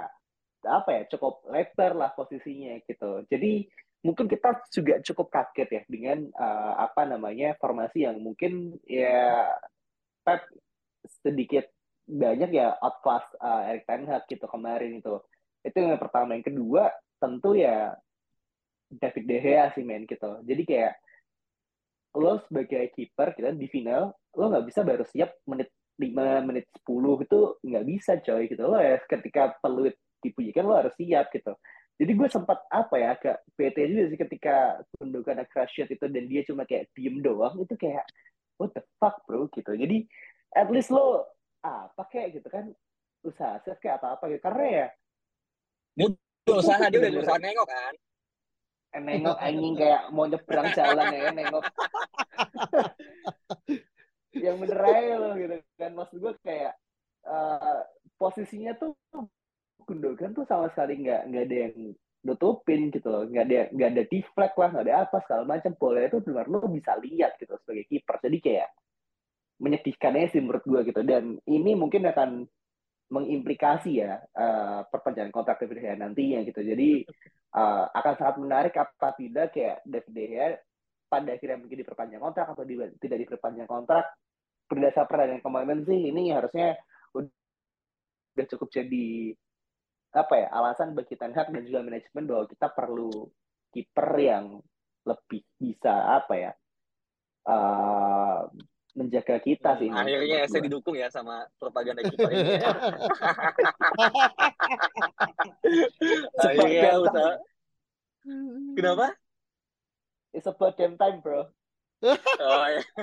apa 0.66 0.90
ya 0.92 1.02
cukup 1.10 1.48
lebar 1.50 1.92
lah 1.98 2.14
posisinya 2.14 2.78
gitu. 2.86 3.26
Jadi 3.32 3.66
mungkin 4.06 4.32
kita 4.32 4.64
juga 4.72 5.02
cukup 5.04 5.28
kaget 5.28 5.70
ya 5.70 5.82
dengan 5.90 6.30
uh, 6.38 6.74
apa 6.80 7.04
namanya 7.04 7.58
formasi 7.60 8.08
yang 8.08 8.22
mungkin 8.22 8.80
ya 8.88 9.50
Pep 10.24 10.46
sedikit 11.24 11.68
banyak 12.10 12.50
ya 12.50 12.74
outclass 12.82 13.26
uh, 13.38 13.70
Erik 13.70 13.86
Ten 13.86 14.10
Hag 14.10 14.26
gitu 14.26 14.50
kemarin 14.50 14.98
itu. 14.98 15.22
Itu 15.62 15.78
yang 15.78 16.02
pertama. 16.02 16.34
Yang 16.34 16.54
kedua 16.54 16.90
tentu 17.22 17.54
ya 17.54 17.94
David 18.90 19.26
De 19.30 19.38
Gea 19.38 19.66
sih 19.78 19.86
main 19.86 20.10
gitu. 20.10 20.42
Jadi 20.42 20.64
kayak 20.66 20.94
lo 22.18 22.42
sebagai 22.50 22.90
kiper 22.98 23.38
gitu 23.38 23.46
kan, 23.54 23.58
di 23.62 23.70
final 23.70 24.10
lo 24.34 24.46
nggak 24.50 24.66
bisa 24.66 24.82
baru 24.82 25.06
siap 25.06 25.30
menit 25.46 25.70
5 26.00 26.48
menit 26.48 26.66
10 26.88 27.28
itu 27.28 27.40
nggak 27.60 27.86
bisa 27.86 28.12
coy 28.24 28.48
gitu 28.48 28.64
loh 28.64 28.80
ya 28.80 28.96
ketika 29.04 29.60
peluit 29.60 30.00
dipujikan 30.24 30.64
lo 30.64 30.80
harus 30.80 30.96
siap 30.96 31.28
gitu 31.36 31.54
jadi 32.00 32.12
gue 32.16 32.28
sempat 32.32 32.64
apa 32.72 32.96
ya 32.96 33.08
agak 33.20 33.38
PT 33.60 33.78
juga 33.92 34.04
sih 34.08 34.20
ketika 34.20 34.56
Gundogan 34.96 35.44
ada 35.44 35.46
crash 35.52 35.84
itu 35.84 36.00
dan 36.00 36.24
dia 36.32 36.42
cuma 36.48 36.64
kayak 36.64 36.88
diem 36.96 37.20
doang 37.20 37.60
itu 37.60 37.76
kayak 37.76 38.08
what 38.56 38.72
the 38.72 38.84
fuck 38.96 39.20
bro 39.28 39.52
gitu 39.52 39.76
jadi 39.76 40.08
at 40.56 40.72
least 40.72 40.88
lo 40.88 41.28
apa 41.64 42.04
kayak 42.08 42.40
gitu 42.40 42.48
kan 42.48 42.72
usaha 43.24 43.60
save 43.64 43.80
kayak 43.84 44.00
apa 44.00 44.20
apa 44.20 44.24
gitu. 44.32 44.42
Karena 44.44 44.66
ya 44.68 44.88
dia 45.96 46.08
udah 46.48 46.58
usaha 46.60 46.84
dia 46.88 47.00
udah 47.04 47.12
usaha 47.20 47.40
nengok 47.40 47.68
kan? 47.68 47.94
Nengok 49.00 49.38
anjing 49.38 49.76
kayak 49.76 50.02
mau 50.16 50.26
nyebrang 50.26 50.68
jalan 50.74 51.14
ya 51.14 51.32
nengok. 51.36 51.64
Yang 54.46 54.56
bener 54.62 54.80
aja 54.86 55.16
loh 55.20 55.34
gitu 55.36 55.56
kan. 55.76 55.92
Maksud 55.98 56.18
gue 56.22 56.34
kayak 56.46 56.74
uh, 57.28 57.82
posisinya 58.16 58.78
tuh 58.78 58.94
Gundogan 59.90 60.38
tuh 60.38 60.46
sama 60.46 60.70
sekali 60.70 61.02
nggak 61.02 61.34
nggak 61.34 61.44
ada 61.50 61.58
yang 61.66 61.76
nutupin 62.22 62.94
gitu 62.94 63.10
loh. 63.10 63.26
Nggak 63.26 63.46
ada 63.50 63.60
nggak 63.74 63.90
ada 63.90 64.04
deflect 64.06 64.56
lah 64.56 64.70
nggak 64.70 64.86
ada 64.86 64.96
apa 65.02 65.18
segala 65.26 65.44
macam. 65.50 65.74
Bola 65.74 66.06
itu 66.06 66.22
benar 66.22 66.46
lo 66.46 66.62
bisa 66.70 66.94
lihat 67.02 67.42
gitu 67.42 67.58
sebagai 67.66 67.90
kiper 67.90 68.16
jadi 68.22 68.38
kayak 68.38 68.70
menyedihkannya 69.60 70.32
sih 70.32 70.42
menurut 70.42 70.64
gue 70.64 70.82
gitu. 70.90 71.02
Dan 71.04 71.38
ini 71.46 71.72
mungkin 71.76 72.08
akan 72.08 72.48
mengimplikasi 73.10 74.06
ya 74.06 74.22
uh, 74.22 74.86
perpanjangan 74.86 75.34
kontrak 75.34 75.58
David 75.60 75.82
Gea 75.82 75.96
nantinya 75.98 76.40
gitu. 76.46 76.62
Jadi 76.62 77.04
uh, 77.58 77.86
akan 77.90 78.14
sangat 78.16 78.36
menarik 78.38 78.74
apa 78.78 79.18
tidak 79.18 79.54
kayak 79.54 79.82
David 79.84 80.14
Gea 80.14 80.48
pada 81.10 81.34
akhirnya 81.34 81.58
mungkin 81.58 81.82
diperpanjang 81.82 82.22
kontrak 82.22 82.48
atau 82.54 82.64
di, 82.64 82.76
tidak 83.02 83.18
diperpanjang 83.26 83.66
kontrak. 83.66 84.06
Berdasar 84.70 85.10
pertandingan 85.10 85.42
kemarin 85.42 85.82
sih 85.82 86.14
ini 86.14 86.30
harusnya 86.30 86.78
udah 87.18 88.46
cukup 88.56 88.70
jadi 88.70 89.34
apa 90.14 90.34
ya 90.46 90.48
alasan 90.54 90.94
bagi 90.94 91.18
Ten 91.18 91.34
Hag 91.34 91.50
dan 91.50 91.66
juga 91.66 91.86
manajemen 91.86 92.26
bahwa 92.30 92.46
kita 92.50 92.68
perlu 92.74 93.30
kiper 93.74 94.10
yang 94.18 94.46
lebih 95.06 95.42
bisa 95.58 96.18
apa 96.18 96.34
ya 96.38 96.52
uh, 97.50 98.50
menjaga 99.00 99.40
kita 99.40 99.80
sih. 99.80 99.88
Hmm, 99.88 100.04
akhirnya 100.04 100.44
saya 100.52 100.68
didukung 100.68 101.00
ya 101.00 101.08
sama 101.08 101.48
propaganda 101.56 102.04
kiper 102.04 102.28
ini. 102.36 102.60
Akhirnya 106.44 107.00
usaha. 107.00 107.40
Kenapa? 108.76 109.16
It's 110.36 110.46
about 110.46 110.76
damn 110.76 111.00
time, 111.00 111.24
bro. 111.24 111.48
oh, 112.04 112.68
ya. 112.68 112.84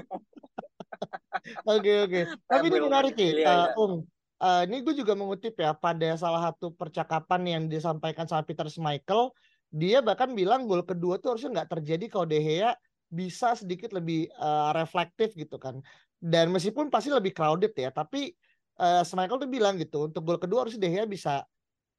Oke 1.68 2.08
oke. 2.08 2.20
Tapi 2.48 2.64
ini 2.72 2.78
menarik 2.80 3.12
ya, 3.20 3.28
uh, 3.44 3.68
Ung. 3.76 4.08
Uh, 4.40 4.64
ini 4.64 4.80
gue 4.80 4.96
juga 4.96 5.12
mengutip 5.12 5.52
ya 5.56 5.76
pada 5.76 6.16
salah 6.16 6.48
satu 6.48 6.72
percakapan 6.72 7.40
yang 7.44 7.62
disampaikan 7.68 8.24
sama 8.24 8.44
Peter 8.44 8.64
Schmeichel, 8.68 9.32
dia 9.68 10.00
bahkan 10.00 10.32
bilang 10.32 10.64
gol 10.64 10.84
kedua 10.84 11.20
tuh 11.20 11.36
harusnya 11.36 11.60
nggak 11.60 11.76
terjadi 11.76 12.04
kalau 12.08 12.24
De 12.24 12.40
Gea 12.40 12.72
bisa 13.06 13.54
sedikit 13.54 13.94
lebih 13.94 14.30
uh, 14.36 14.74
reflektif 14.74 15.32
gitu 15.34 15.56
kan. 15.56 15.78
Dan 16.16 16.50
meskipun 16.50 16.88
pasti 16.88 17.12
lebih 17.12 17.30
crowded 17.36 17.72
ya, 17.76 17.92
tapi 17.92 18.32
uh, 18.80 19.02
Schmeichel 19.04 19.40
tuh 19.40 19.50
bilang 19.50 19.76
gitu 19.76 20.08
untuk 20.08 20.22
gol 20.24 20.40
kedua 20.40 20.64
harusnya 20.66 20.80
De 20.82 20.90
Gea 20.90 21.04
bisa 21.04 21.44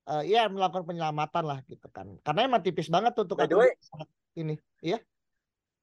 uh, 0.09 0.23
ya 0.23 0.49
melakukan 0.49 0.83
penyelamatan 0.87 1.43
lah 1.45 1.59
gitu 1.67 1.87
kan. 1.91 2.17
Karena 2.25 2.49
emang 2.49 2.61
tipis 2.65 2.89
banget 2.89 3.13
tuh 3.13 3.27
untuk 3.29 3.37
way, 3.39 3.71
ini, 4.37 4.55
iya. 4.81 4.99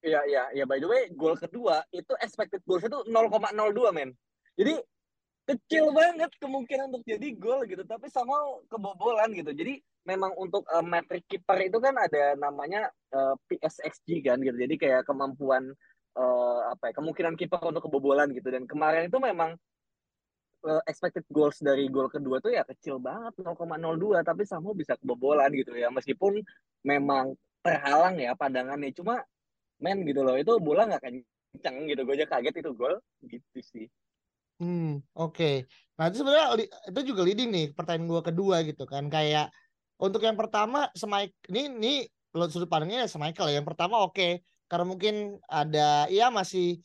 Iya 0.04 0.21
iya 0.28 0.43
iya 0.52 0.64
by 0.69 0.76
the 0.76 0.85
way 0.85 1.09
gol 1.16 1.33
kedua 1.33 1.81
itu 1.88 2.12
expected 2.21 2.61
goals 2.69 2.85
itu 2.85 2.99
0,02 3.09 3.97
men. 3.97 4.12
Jadi 4.52 4.76
kecil 5.44 5.92
banget 5.92 6.32
kemungkinan 6.40 6.88
untuk 6.88 7.04
jadi 7.04 7.28
gol 7.36 7.68
gitu 7.68 7.84
tapi 7.84 8.08
sama 8.08 8.32
kebobolan 8.72 9.28
gitu. 9.36 9.52
Jadi 9.52 9.76
memang 10.08 10.32
untuk 10.40 10.64
uh, 10.72 10.80
metrik 10.80 11.24
kiper 11.28 11.68
itu 11.68 11.78
kan 11.80 11.96
ada 12.00 12.36
namanya 12.36 12.88
uh, 13.12 13.36
eh, 13.36 13.60
PSXG 13.60 14.24
kan 14.24 14.40
gitu. 14.40 14.56
Jadi 14.56 14.74
kayak 14.80 15.04
kemampuan 15.04 15.72
uh, 16.16 16.60
apa 16.72 16.90
ya 16.90 16.92
kemungkinan 16.96 17.36
kiper 17.36 17.60
untuk 17.60 17.84
kebobolan 17.84 18.32
gitu. 18.32 18.48
Dan 18.48 18.64
kemarin 18.64 19.12
itu 19.12 19.20
memang 19.20 19.52
uh, 20.64 20.82
expected 20.88 21.28
goals 21.28 21.60
dari 21.60 21.92
gol 21.92 22.08
kedua 22.08 22.40
tuh 22.40 22.56
ya 22.56 22.64
kecil 22.64 22.96
banget 22.96 23.36
0,02 23.44 24.24
tapi 24.24 24.48
sama 24.48 24.72
bisa 24.72 24.96
kebobolan 24.96 25.52
gitu 25.52 25.76
ya. 25.76 25.92
Meskipun 25.92 26.40
memang 26.88 27.36
terhalang 27.60 28.16
ya 28.16 28.32
pandangannya 28.32 28.96
cuma 28.96 29.20
men 29.80 30.08
gitu 30.08 30.24
loh 30.24 30.40
itu 30.40 30.56
bola 30.56 30.88
nggak 30.88 31.04
kencang 31.04 31.84
gitu. 31.84 32.00
Gue 32.08 32.16
aja 32.16 32.28
kaget 32.32 32.64
itu 32.64 32.72
gol 32.72 32.96
gitu 33.28 33.60
sih 33.60 33.88
Hmm, 34.62 35.02
oke. 35.18 35.66
Nah, 35.99 36.04
itu 36.11 36.16
sebenarnya 36.23 36.46
itu 36.90 37.00
juga 37.11 37.23
leading 37.26 37.50
nih 37.50 37.66
pertanyaan 37.75 38.06
gue 38.06 38.20
kedua 38.23 38.56
gitu 38.62 38.87
kan. 38.87 39.11
Kayak 39.11 39.50
untuk 39.99 40.23
yang 40.23 40.38
pertama 40.38 40.90
Semaik 40.94 41.34
ini 41.50 41.70
ini 41.70 41.94
lo 42.34 42.46
sudut 42.50 42.70
pandangnya 42.70 43.06
ya 43.06 43.08
Semichael 43.11 43.50
ya. 43.50 43.54
Yang 43.62 43.68
pertama 43.75 44.02
oke 44.06 44.42
karena 44.70 44.84
mungkin 44.88 45.14
ada 45.46 46.08
ya 46.08 46.32
masih 46.32 46.80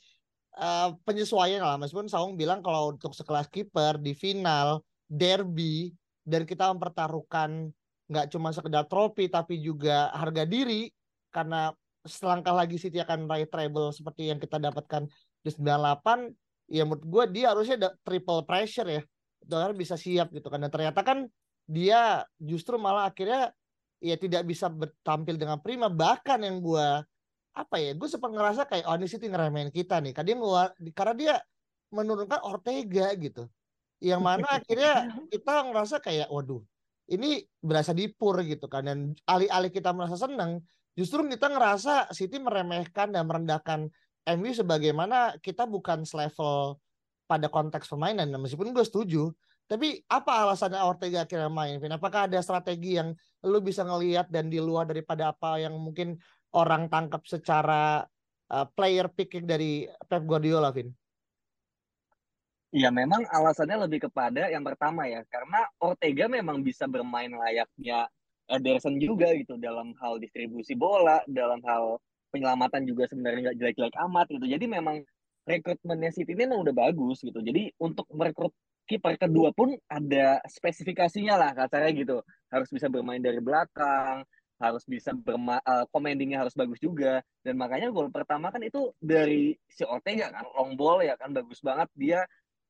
uh, 0.59 0.93
penyesuaian 1.07 1.63
lah 1.63 1.79
meskipun 1.79 2.11
Saung 2.11 2.35
bilang 2.35 2.59
kalau 2.59 2.93
untuk 2.93 3.15
sekelas 3.15 3.47
kiper 3.49 3.97
di 3.97 4.13
final 4.13 4.83
derby 5.07 5.89
dan 6.27 6.45
kita 6.45 6.69
mempertaruhkan 6.75 7.71
nggak 8.09 8.29
cuma 8.33 8.53
sekedar 8.53 8.85
trofi 8.85 9.29
tapi 9.31 9.61
juga 9.61 10.11
harga 10.13 10.43
diri 10.45 10.89
karena 11.29 11.73
selangkah 12.03 12.53
lagi 12.53 12.77
City 12.81 12.97
akan 13.01 13.29
raih 13.29 13.47
treble 13.49 13.93
seperti 13.93 14.29
yang 14.29 14.41
kita 14.41 14.57
dapatkan 14.57 15.05
di 15.45 15.49
98 15.49 16.29
ya 16.69 16.85
menurut 16.85 17.03
gue 17.03 17.23
dia 17.41 17.51
harusnya 17.51 17.75
ada 17.75 17.89
triple 18.05 18.45
pressure 18.45 18.87
ya. 18.87 19.01
Dolar 19.41 19.73
bisa 19.73 19.97
siap 19.97 20.29
gitu 20.31 20.47
kan. 20.47 20.61
Dan 20.61 20.69
ternyata 20.69 21.01
kan 21.01 21.25
dia 21.65 22.23
justru 22.37 22.77
malah 22.77 23.09
akhirnya 23.09 23.49
ya 23.99 24.15
tidak 24.15 24.45
bisa 24.45 24.69
tampil 25.01 25.35
dengan 25.35 25.57
prima. 25.59 25.89
Bahkan 25.89 26.39
yang 26.45 26.61
gue 26.61 26.87
apa 27.49 27.75
ya 27.81 27.91
gue 27.97 28.07
sempat 28.07 28.31
ngerasa 28.31 28.69
kayak 28.69 28.85
oh 28.87 28.95
ini 28.95 29.07
City 29.09 29.27
ngeremehin 29.27 29.73
kita 29.73 29.97
nih. 29.99 30.13
Karena 30.13 30.27
dia 30.29 30.37
karena 30.93 31.13
dia 31.17 31.33
menurunkan 31.89 32.45
Ortega 32.45 33.11
gitu. 33.17 33.49
Yang 33.99 34.21
mana 34.21 34.47
akhirnya 34.61 34.93
kita 35.33 35.53
ngerasa 35.67 35.95
kayak 35.99 36.29
waduh 36.29 36.61
ini 37.09 37.41
berasa 37.59 37.91
dipur 37.97 38.45
gitu 38.45 38.69
kan. 38.69 38.85
Dan 38.85 39.17
alih-alih 39.25 39.73
kita 39.73 39.89
merasa 39.89 40.15
senang 40.15 40.61
justru 40.93 41.25
kita 41.25 41.47
ngerasa 41.49 42.11
City 42.11 42.37
meremehkan 42.37 43.09
dan 43.15 43.23
merendahkan 43.23 43.87
MU 44.35 44.51
sebagaimana 44.53 45.37
kita 45.39 45.65
bukan 45.65 46.03
selevel 46.03 46.77
pada 47.29 47.47
konteks 47.49 47.85
permainan. 47.85 48.33
Meskipun 48.41 48.73
gue 48.73 48.85
setuju, 48.85 49.29
tapi 49.69 50.01
apa 50.09 50.49
alasannya 50.49 50.81
Ortega 50.81 51.29
akhirnya 51.29 51.45
main? 51.45 51.77
Vin? 51.77 51.93
Apakah 51.93 52.25
ada 52.25 52.41
strategi 52.41 52.97
yang 52.97 53.13
lu 53.45 53.61
bisa 53.61 53.85
ngelihat 53.85 54.33
dan 54.33 54.49
di 54.49 54.57
luar 54.57 54.89
daripada 54.89 55.29
apa 55.29 55.61
yang 55.61 55.77
mungkin 55.77 56.17
orang 56.57 56.89
tangkap 56.89 57.21
secara 57.29 58.01
uh, 58.49 58.65
player 58.73 59.05
picking 59.13 59.45
dari 59.45 59.85
Pep 60.09 60.25
Guardiola, 60.25 60.73
Vin? 60.73 60.89
Ya 62.73 62.89
memang 62.89 63.25
alasannya 63.29 63.85
lebih 63.85 64.09
kepada 64.09 64.49
yang 64.49 64.65
pertama 64.65 65.05
ya, 65.05 65.21
karena 65.29 65.69
Ortega 65.77 66.25
memang 66.29 66.61
bisa 66.65 66.85
bermain 66.85 67.29
layaknya 67.29 68.09
Ederson 68.49 68.97
juga 68.97 69.29
gitu 69.37 69.61
dalam 69.61 69.93
hal 70.01 70.17
distribusi 70.17 70.73
bola, 70.73 71.21
dalam 71.29 71.61
hal 71.61 72.01
penyelamatan 72.29 72.85
juga 72.85 73.09
sebenarnya 73.09 73.51
nggak 73.51 73.57
jelek-jelek 73.57 73.95
amat 74.09 74.27
gitu. 74.31 74.45
Jadi 74.45 74.65
memang 74.69 75.01
rekrutmennya 75.49 76.11
City 76.13 76.37
ini 76.37 76.45
memang 76.45 76.61
udah 76.69 76.75
bagus 76.75 77.25
gitu. 77.25 77.39
Jadi 77.41 77.73
untuk 77.81 78.05
merekrut 78.13 78.53
kiper 78.89 79.21
kedua 79.21 79.53
pun 79.53 79.77
ada 79.85 80.41
spesifikasinya 80.45 81.37
lah 81.37 81.51
katanya 81.53 81.89
gitu. 81.93 82.17
Harus 82.49 82.69
bisa 82.73 82.89
bermain 82.89 83.21
dari 83.21 83.37
belakang, 83.41 84.25
harus 84.59 84.83
bisa 84.85 85.15
berma 85.15 85.57
uh, 85.63 85.85
commandingnya 85.89 86.45
harus 86.45 86.53
bagus 86.53 86.77
juga. 86.81 87.21
Dan 87.41 87.57
makanya 87.57 87.89
gol 87.89 88.13
pertama 88.13 88.53
kan 88.53 88.61
itu 88.61 88.93
dari 89.01 89.53
si 89.69 89.85
Ortega 89.85 90.29
kan, 90.29 90.45
long 90.53 90.73
ball 90.77 91.01
ya 91.01 91.17
kan 91.17 91.33
bagus 91.33 91.61
banget 91.61 91.89
dia 91.95 92.19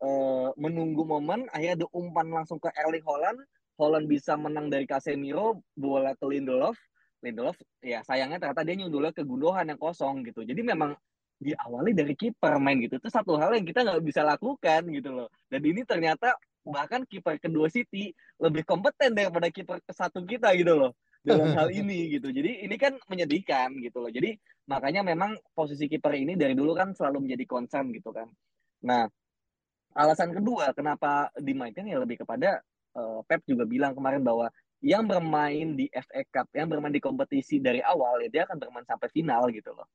uh, 0.03 0.51
menunggu 0.55 1.03
momen 1.03 1.47
akhirnya 1.51 1.83
ada 1.83 1.87
umpan 1.91 2.27
langsung 2.31 2.59
ke 2.61 2.69
Erling 2.75 3.03
Holland. 3.03 3.39
Holland 3.79 4.11
bisa 4.11 4.35
menang 4.35 4.67
dari 4.67 4.83
Casemiro, 4.83 5.63
bola 5.71 6.11
ke 6.11 6.25
Lindelof, 6.27 6.75
Lindelof 7.19 7.59
ya 7.83 7.99
sayangnya 8.07 8.39
ternyata 8.39 8.63
dia 8.63 8.75
nyundulnya 8.79 9.11
ke 9.11 9.27
Gundogan 9.27 9.67
yang 9.67 9.79
kosong 9.79 10.23
gitu. 10.23 10.43
Jadi 10.47 10.61
memang 10.63 10.95
diawali 11.39 11.95
dari 11.95 12.13
kiper 12.15 12.59
main 12.59 12.79
gitu. 12.83 12.99
Itu 12.99 13.07
satu 13.11 13.39
hal 13.39 13.55
yang 13.55 13.65
kita 13.67 13.83
nggak 13.87 14.03
bisa 14.03 14.21
lakukan 14.23 14.87
gitu 14.91 15.09
loh. 15.11 15.27
Dan 15.47 15.63
ini 15.63 15.83
ternyata 15.87 16.35
bahkan 16.63 17.07
kiper 17.07 17.39
kedua 17.39 17.71
City 17.71 18.11
lebih 18.39 18.67
kompeten 18.67 19.15
daripada 19.15 19.47
kiper 19.47 19.79
satu 19.89 20.27
kita 20.27 20.51
gitu 20.55 20.75
loh 20.75 20.91
dalam 21.23 21.55
hal 21.55 21.71
ini 21.79 22.19
gitu. 22.19 22.31
Jadi 22.31 22.67
ini 22.67 22.75
kan 22.75 22.95
menyedihkan 23.07 23.75
gitu 23.79 24.03
loh. 24.03 24.11
Jadi 24.11 24.35
makanya 24.67 25.01
memang 25.03 25.39
posisi 25.55 25.87
kiper 25.87 26.15
ini 26.15 26.35
dari 26.35 26.55
dulu 26.55 26.75
kan 26.75 26.91
selalu 26.91 27.27
menjadi 27.27 27.43
concern 27.47 27.91
gitu 27.95 28.11
kan. 28.11 28.27
Nah, 28.83 29.07
alasan 29.95 30.31
kedua 30.31 30.71
kenapa 30.75 31.31
dimainkan 31.35 31.87
ya 31.87 31.99
lebih 31.99 32.21
kepada 32.23 32.61
uh, 32.95 33.19
Pep 33.25 33.43
juga 33.47 33.65
bilang 33.65 33.95
kemarin 33.95 34.21
bahwa 34.21 34.51
yang 34.79 35.03
bermain 35.07 35.75
di 35.75 35.91
FA 35.91 36.21
Cup, 36.31 36.47
yang 36.55 36.71
bermain 36.71 36.93
di 36.95 37.03
kompetisi 37.03 37.59
dari 37.59 37.83
awal, 37.83 38.23
ya 38.23 38.29
dia 38.31 38.41
akan 38.47 38.57
bermain 38.59 38.87
sampai 38.87 39.07
final 39.11 39.47
gitu 39.51 39.75
loh. 39.75 39.87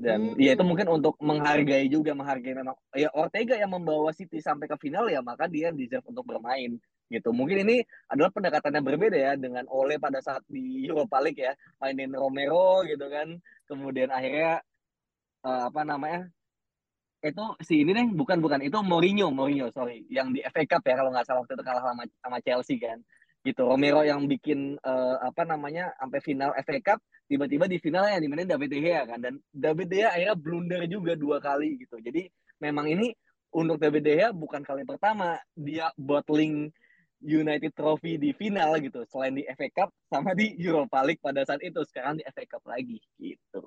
dan 0.00 0.32
hmm. 0.32 0.40
ya 0.40 0.56
itu 0.56 0.64
mungkin 0.64 0.88
untuk 0.88 1.20
menghargai 1.20 1.84
juga 1.92 2.16
menghargai 2.16 2.56
memang 2.56 2.72
ya 2.96 3.12
Ortega 3.12 3.52
yang 3.60 3.68
membawa 3.68 4.08
City 4.16 4.40
sampai 4.40 4.64
ke 4.64 4.72
final 4.80 5.12
ya 5.12 5.20
maka 5.20 5.44
dia 5.44 5.68
deserve 5.76 6.08
untuk 6.08 6.24
bermain 6.24 6.80
gitu 7.12 7.36
mungkin 7.36 7.68
ini 7.68 7.84
adalah 8.08 8.32
pendekatannya 8.32 8.80
berbeda 8.80 9.18
ya 9.20 9.32
dengan 9.36 9.68
Ole 9.68 10.00
pada 10.00 10.24
saat 10.24 10.40
di 10.48 10.88
Europa 10.88 11.20
League 11.20 11.44
ya 11.44 11.52
mainin 11.84 12.16
Romero 12.16 12.80
gitu 12.88 13.12
kan 13.12 13.36
kemudian 13.68 14.08
akhirnya 14.08 14.64
uh, 15.44 15.68
apa 15.68 15.84
namanya 15.84 16.32
itu 17.20 17.44
si 17.60 17.84
ini 17.84 17.92
nih 17.92 18.08
bukan 18.16 18.40
bukan 18.40 18.64
itu 18.64 18.80
Mourinho 18.80 19.28
Mourinho 19.28 19.68
sorry 19.68 20.08
yang 20.08 20.32
di 20.32 20.40
FA 20.48 20.64
Cup 20.64 20.80
ya 20.88 20.96
kalau 20.96 21.12
nggak 21.12 21.28
salah 21.28 21.44
waktu 21.44 21.52
itu 21.52 21.64
kalah 21.66 21.84
sama 21.84 22.02
sama 22.24 22.38
Chelsea 22.40 22.80
kan 22.80 22.96
gitu. 23.40 23.64
Romero 23.64 24.04
yang 24.04 24.28
bikin 24.28 24.76
uh, 24.84 25.16
apa 25.24 25.48
namanya 25.48 25.92
sampai 25.96 26.20
final 26.20 26.50
FA 26.60 26.78
Cup 26.84 26.98
tiba-tiba 27.24 27.64
di 27.70 27.80
finalnya 27.80 28.20
di 28.20 28.28
mana 28.28 28.44
David 28.44 28.68
De 28.68 28.78
Gea 28.80 29.02
kan. 29.08 29.18
Dan 29.20 29.34
David 29.48 29.86
De 29.88 29.96
Gea 30.04 30.10
akhirnya 30.12 30.36
blunder 30.36 30.82
juga 30.86 31.12
dua 31.16 31.40
kali 31.40 31.80
gitu. 31.80 31.96
Jadi 32.00 32.28
memang 32.60 32.88
ini 32.88 33.12
untuk 33.52 33.80
David 33.80 34.02
De 34.04 34.12
Gea 34.16 34.30
bukan 34.30 34.60
kali 34.60 34.84
pertama 34.84 35.40
dia 35.56 35.88
bottling 35.96 36.68
United 37.20 37.72
Trophy 37.76 38.16
di 38.20 38.32
final 38.36 38.76
gitu. 38.80 39.04
Selain 39.08 39.32
di 39.32 39.44
FA 39.56 39.68
Cup 39.72 39.90
sama 40.12 40.36
di 40.36 40.56
Europa 40.60 41.00
League 41.04 41.20
pada 41.20 41.44
saat 41.44 41.60
itu. 41.64 41.80
Sekarang 41.88 42.20
di 42.20 42.24
FA 42.28 42.44
Cup 42.44 42.64
lagi 42.68 43.00
gitu. 43.16 43.64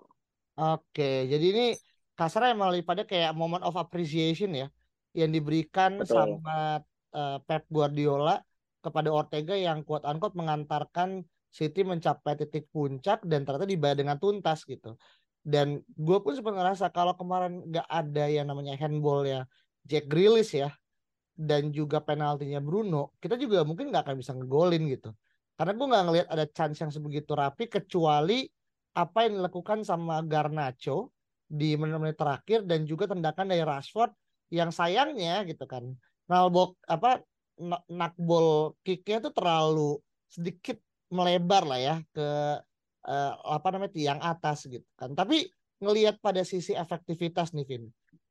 Oke 0.54 1.26
jadi 1.26 1.46
ini 1.50 1.68
kasarnya 2.14 2.54
emang 2.54 2.70
lebih 2.70 2.86
pada 2.86 3.04
kayak 3.10 3.34
moment 3.34 3.66
of 3.66 3.74
appreciation 3.74 4.54
ya 4.54 4.70
yang 5.14 5.34
diberikan 5.34 6.02
Betul. 6.02 6.14
sama 6.14 6.82
uh, 7.14 7.38
Pep 7.46 7.66
Guardiola 7.70 8.42
kepada 8.84 9.08
Ortega 9.10 9.56
yang 9.56 9.88
quote 9.88 10.04
unquote 10.04 10.36
mengantarkan 10.36 11.24
City 11.54 11.86
mencapai 11.86 12.36
titik 12.36 12.68
puncak 12.74 13.22
dan 13.24 13.46
ternyata 13.46 13.70
dibayar 13.70 13.96
dengan 13.96 14.18
tuntas 14.18 14.66
gitu. 14.68 14.98
Dan 15.44 15.80
gue 15.86 16.18
pun 16.20 16.34
sempat 16.34 16.56
ngerasa 16.56 16.90
kalau 16.92 17.14
kemarin 17.16 17.64
nggak 17.68 17.88
ada 17.88 18.26
yang 18.28 18.50
namanya 18.50 18.76
handball 18.76 19.24
ya 19.24 19.46
Jack 19.86 20.10
Grealish 20.10 20.56
ya 20.56 20.74
dan 21.34 21.74
juga 21.74 22.02
penaltinya 22.02 22.62
Bruno, 22.62 23.18
kita 23.18 23.38
juga 23.38 23.66
mungkin 23.66 23.90
nggak 23.90 24.06
akan 24.06 24.16
bisa 24.18 24.32
ngegolin 24.38 24.86
gitu. 24.90 25.12
Karena 25.58 25.72
gue 25.78 25.88
nggak 25.90 26.04
ngelihat 26.10 26.28
ada 26.30 26.46
chance 26.50 26.82
yang 26.82 26.90
sebegitu 26.94 27.34
rapi 27.38 27.70
kecuali 27.70 28.46
apa 28.94 29.26
yang 29.26 29.42
dilakukan 29.42 29.82
sama 29.82 30.22
Garnacho 30.22 31.14
di 31.50 31.78
menit-menit 31.78 32.18
terakhir 32.18 32.66
dan 32.66 32.86
juga 32.86 33.10
tendakan 33.10 33.50
dari 33.50 33.62
Rashford 33.62 34.14
yang 34.54 34.70
sayangnya 34.70 35.42
gitu 35.46 35.66
kan. 35.66 35.94
Nalbok 36.30 36.78
apa 36.86 37.22
nakbol 37.88 38.74
kicknya 38.82 39.22
tuh 39.30 39.34
terlalu 39.34 40.02
sedikit 40.30 40.82
melebar 41.14 41.64
lah 41.70 41.80
ya 41.80 41.96
ke 42.10 42.30
uh, 43.06 43.32
apa 43.46 43.68
namanya 43.70 43.94
tiang 43.94 44.20
atas 44.22 44.66
gitu 44.66 44.86
kan. 44.98 45.14
Tapi 45.14 45.46
ngelihat 45.84 46.18
pada 46.24 46.42
sisi 46.42 46.74
efektivitas 46.74 47.54
nih 47.54 47.66
Vin. 47.68 47.84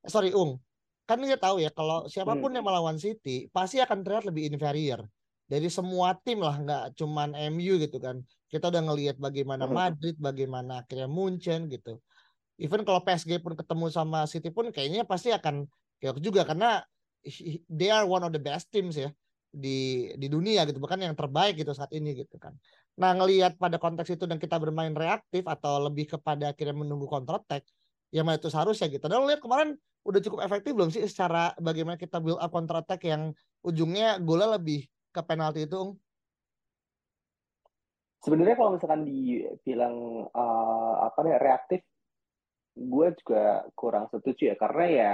Sorry 0.02 0.34
Ung, 0.34 0.58
kan 1.06 1.18
dia 1.20 1.38
tahu 1.38 1.60
ya 1.60 1.70
kalau 1.74 2.06
siapa 2.06 2.38
pun 2.38 2.50
hmm. 2.50 2.56
yang 2.58 2.66
melawan 2.66 2.98
City 2.98 3.50
pasti 3.50 3.82
akan 3.82 4.06
terlihat 4.06 4.24
lebih 4.30 4.54
inferior 4.54 5.02
dari 5.50 5.68
semua 5.68 6.16
tim 6.22 6.40
lah 6.40 6.56
nggak 6.56 6.84
cuman 6.96 7.34
MU 7.52 7.76
gitu 7.82 7.98
kan 7.98 8.22
kita 8.48 8.72
udah 8.72 8.82
ngelihat 8.88 9.16
bagaimana 9.20 9.68
hmm. 9.68 9.74
Madrid 9.74 10.16
bagaimana 10.16 10.86
akhirnya 10.86 11.10
Munchen 11.10 11.68
gitu 11.68 12.00
even 12.56 12.86
kalau 12.86 13.02
PSG 13.02 13.42
pun 13.42 13.58
ketemu 13.58 13.90
sama 13.90 14.24
City 14.30 14.48
pun 14.48 14.70
kayaknya 14.70 15.02
pasti 15.02 15.34
akan 15.34 15.66
kayak 15.98 16.22
juga 16.22 16.46
karena 16.46 16.80
they 17.70 17.90
are 17.90 18.06
one 18.06 18.22
of 18.26 18.32
the 18.34 18.42
best 18.42 18.68
teams 18.70 18.98
ya 18.98 19.10
di 19.52 20.10
di 20.16 20.26
dunia 20.26 20.64
gitu. 20.68 20.82
Bahkan 20.82 21.00
yang 21.02 21.16
terbaik 21.16 21.60
gitu 21.60 21.72
saat 21.72 21.92
ini 21.94 22.16
gitu 22.18 22.36
kan. 22.36 22.56
Nah 22.98 23.16
ngelihat 23.16 23.56
pada 23.56 23.78
konteks 23.78 24.14
itu 24.14 24.24
dan 24.28 24.36
kita 24.36 24.58
bermain 24.58 24.92
reaktif 24.92 25.46
atau 25.46 25.80
lebih 25.86 26.18
kepada 26.18 26.52
akhirnya 26.52 26.76
menunggu 26.76 27.08
counter 27.08 27.40
attack 27.40 27.64
ya 28.12 28.24
itu 28.24 28.48
seharusnya 28.48 28.88
gitu. 28.92 29.04
Dan 29.08 29.24
lihat 29.24 29.40
kemarin 29.40 29.78
udah 30.02 30.20
cukup 30.20 30.42
efektif 30.42 30.74
belum 30.74 30.90
sih 30.90 31.06
secara 31.06 31.54
bagaimana 31.62 31.94
kita 31.94 32.18
build 32.18 32.42
up 32.42 32.50
counter 32.50 32.82
attack 32.82 33.06
yang 33.06 33.30
ujungnya 33.62 34.18
golnya 34.18 34.58
lebih 34.58 34.90
ke 35.14 35.20
penalti 35.22 35.62
itu 35.70 35.94
sebenarnya 38.22 38.54
kalau 38.54 38.70
misalkan 38.78 39.02
dibilang 39.02 40.26
uh, 40.30 40.94
apa 41.10 41.18
nih 41.26 41.36
reaktif 41.42 41.80
gue 42.72 43.08
juga 43.20 43.66
kurang 43.76 44.08
setuju 44.08 44.54
ya. 44.54 44.56
Karena 44.56 44.84
ya 44.88 45.12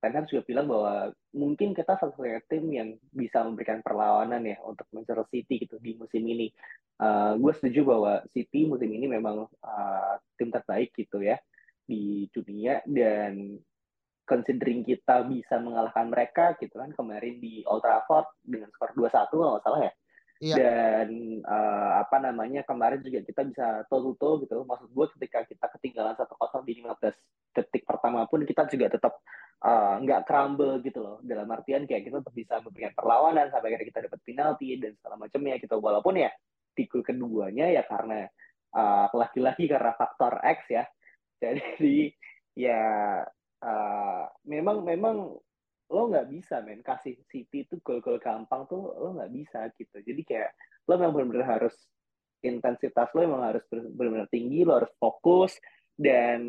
Ten 0.00 0.16
Hag 0.16 0.32
juga 0.32 0.42
bilang 0.48 0.66
bahwa 0.66 1.12
mungkin 1.36 1.76
kita 1.76 2.00
satu-satunya 2.00 2.40
tim 2.48 2.64
yang 2.72 2.88
bisa 3.12 3.44
memberikan 3.44 3.84
perlawanan 3.84 4.40
ya 4.48 4.56
untuk 4.64 4.88
Manchester 4.96 5.28
City 5.28 5.68
gitu 5.68 5.76
di 5.76 5.92
musim 6.00 6.24
ini. 6.24 6.48
Uh, 6.96 7.36
gue 7.36 7.52
setuju 7.52 7.84
bahwa 7.84 8.24
City 8.32 8.64
musim 8.64 8.88
ini 8.88 9.04
memang 9.08 9.44
uh, 9.44 10.14
tim 10.40 10.48
terbaik 10.48 10.92
gitu 10.96 11.20
ya 11.20 11.36
di 11.84 12.28
dunia 12.32 12.80
dan 12.88 13.56
considering 14.24 14.84
kita 14.84 15.24
bisa 15.24 15.60
mengalahkan 15.60 16.08
mereka 16.08 16.56
gitu 16.60 16.76
kan 16.76 16.92
kemarin 16.92 17.40
di 17.40 17.64
Old 17.68 17.84
Trafford 17.84 18.28
dengan 18.44 18.68
skor 18.72 18.92
2-1 18.96 19.32
kalau 19.32 19.52
nggak 19.56 19.64
salah 19.64 19.80
ya. 19.84 19.92
Iya. 20.40 20.54
Dan 20.56 21.08
uh, 21.44 22.00
apa 22.00 22.16
namanya 22.24 22.64
kemarin 22.64 23.04
juga 23.04 23.20
kita 23.20 23.44
bisa 23.44 23.66
toe 23.84 24.40
gitu. 24.40 24.64
Maksud 24.64 24.88
gue 24.88 25.06
ketika 25.20 25.44
kita 25.44 25.66
ketinggalan 25.76 26.16
satu 26.16 26.32
kosong 26.40 26.64
di 26.64 26.80
15 26.80 26.96
detik 27.52 27.84
pertama 27.84 28.24
pun 28.24 28.40
kita 28.48 28.64
juga 28.64 28.88
tetap 28.88 29.20
Eh, 29.20 29.29
nggak 29.60 30.20
uh, 30.24 30.26
crumble 30.26 30.80
gitu 30.80 31.04
loh. 31.04 31.16
Dalam 31.20 31.44
artian 31.52 31.84
kayak 31.84 32.08
kita 32.08 32.24
tetap 32.24 32.32
bisa 32.32 32.54
memberikan 32.64 32.96
perlawanan 32.96 33.52
sampai 33.52 33.76
akhirnya 33.76 33.88
kita 33.92 34.00
dapat 34.08 34.20
penalti 34.24 34.66
dan 34.80 34.92
segala 34.96 35.16
macamnya 35.20 35.54
gitu. 35.60 35.76
Walaupun 35.76 36.14
ya 36.16 36.30
di 36.72 36.84
gol 36.88 37.04
keduanya 37.04 37.66
ya 37.68 37.82
karena 37.84 38.24
uh, 38.72 39.06
lagi-lagi 39.12 39.68
karena 39.68 39.92
faktor 39.92 40.40
X 40.40 40.58
ya. 40.72 40.84
Jadi 41.42 42.08
ya 42.56 42.80
uh, 43.60 44.24
memang 44.48 44.80
memang 44.80 45.16
lo 45.90 46.02
nggak 46.08 46.28
bisa 46.32 46.64
men. 46.64 46.80
Kasih 46.80 47.20
City 47.28 47.68
itu 47.68 47.76
gol-gol 47.84 48.16
gampang 48.16 48.64
tuh 48.64 48.96
lo 48.96 49.12
nggak 49.12 49.32
bisa 49.32 49.68
gitu. 49.76 50.00
Jadi 50.00 50.24
kayak 50.24 50.56
lo 50.88 50.96
memang 50.96 51.12
benar-benar 51.20 51.60
harus 51.60 51.76
intensitas 52.40 53.12
lo 53.12 53.20
memang 53.20 53.44
harus 53.44 53.64
benar-benar 53.68 54.28
tinggi 54.32 54.64
lo 54.64 54.80
harus 54.80 54.92
fokus 54.96 55.60
dan 56.00 56.40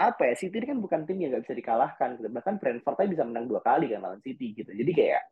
apa 0.00 0.32
ya 0.32 0.34
City 0.40 0.56
ini 0.56 0.66
kan 0.72 0.80
bukan 0.80 1.04
tim 1.04 1.20
yang 1.20 1.36
nggak 1.36 1.44
bisa 1.44 1.56
dikalahkan 1.60 2.16
gitu. 2.16 2.28
bahkan 2.32 2.56
Brentford 2.56 2.96
aja 3.04 3.10
bisa 3.12 3.24
menang 3.28 3.44
dua 3.52 3.60
kali 3.60 3.92
kan 3.92 4.00
lawan 4.00 4.24
City 4.24 4.56
gitu. 4.56 4.72
Jadi 4.72 4.92
kayak 4.96 5.28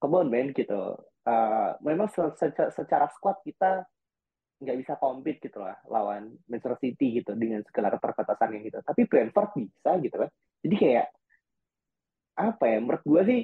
come 0.00 0.16
on 0.16 0.32
man 0.32 0.56
gitu. 0.56 0.96
Uh, 1.26 1.76
memang 1.84 2.08
secara, 2.08 2.72
secara 2.72 3.06
squad 3.12 3.36
kita 3.44 3.84
nggak 4.56 4.78
bisa 4.80 4.96
compete 4.96 5.44
gitu 5.44 5.60
lah 5.60 5.76
lawan 5.92 6.32
Manchester 6.48 6.80
City 6.80 7.20
gitu 7.20 7.36
dengan 7.36 7.60
segala 7.68 7.92
keterbatasan 7.92 8.56
yang 8.56 8.64
gitu. 8.64 8.80
Tapi 8.80 9.02
Brentford 9.04 9.50
bisa 9.52 9.90
gitu 10.00 10.16
kan. 10.24 10.30
Jadi 10.64 10.76
kayak 10.80 11.06
apa 12.36 12.64
ya 12.64 12.78
menurut 12.80 13.04
gue 13.04 13.22
sih 13.28 13.40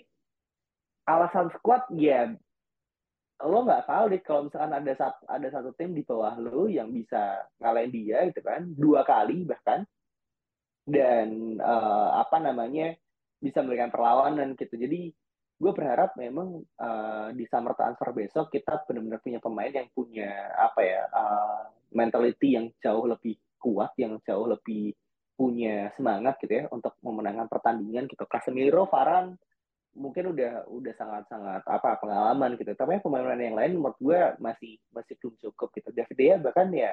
alasan 1.09 1.49
squad 1.57 1.85
ya 1.97 2.33
lo 3.43 3.59
nggak 3.67 3.89
tahu 3.91 4.05
deh 4.13 4.23
kalau 4.23 4.47
misalkan 4.47 4.73
ada 4.73 4.93
satu 4.95 5.23
ada 5.27 5.49
satu 5.51 5.71
tim 5.75 5.97
di 5.97 6.07
bawah 6.07 6.39
lo 6.39 6.71
yang 6.71 6.89
bisa 6.89 7.45
ngalahin 7.61 7.93
dia 7.93 8.25
gitu 8.33 8.41
kan. 8.41 8.65
Dua 8.73 9.05
kali 9.05 9.45
bahkan 9.45 9.85
dan 10.83 11.59
uh, 11.63 12.19
apa 12.19 12.43
namanya 12.43 12.95
bisa 13.39 13.63
memberikan 13.63 13.91
perlawanan 13.91 14.55
gitu. 14.59 14.75
Jadi 14.79 15.11
gue 15.63 15.73
berharap 15.75 16.19
memang 16.19 16.59
uh, 16.83 17.31
di 17.31 17.47
summer 17.47 17.79
transfer 17.79 18.11
besok 18.11 18.51
kita 18.51 18.83
benar-benar 18.83 19.23
punya 19.23 19.39
pemain 19.39 19.71
yang 19.71 19.89
punya 19.95 20.31
apa 20.59 20.81
ya 20.83 21.01
uh, 21.07 21.63
mentality 21.95 22.59
yang 22.59 22.67
jauh 22.83 23.07
lebih 23.07 23.39
kuat, 23.63 23.95
yang 23.99 24.19
jauh 24.27 24.51
lebih 24.51 24.91
punya 25.39 25.91
semangat 25.95 26.39
gitu 26.43 26.53
ya 26.55 26.65
untuk 26.75 26.99
memenangkan 27.03 27.47
pertandingan 27.47 28.11
gitu. 28.11 28.27
Casemiro, 28.27 28.91
Varane 28.91 29.39
mungkin 29.93 30.33
udah 30.33 30.67
udah 30.73 30.95
sangat-sangat 30.97 31.63
apa 31.69 32.01
pengalaman 32.01 32.59
gitu. 32.59 32.73
Tapi 32.75 32.99
pemain-pemain 32.99 33.39
yang 33.39 33.57
lain 33.59 33.73
menurut 33.79 33.99
gue 34.03 34.21
masih 34.43 34.83
masih 34.91 35.15
belum 35.21 35.35
cukup 35.47 35.69
gitu. 35.79 35.89
David 35.95 36.17
Dea 36.17 36.37
bahkan 36.43 36.69
ya 36.75 36.93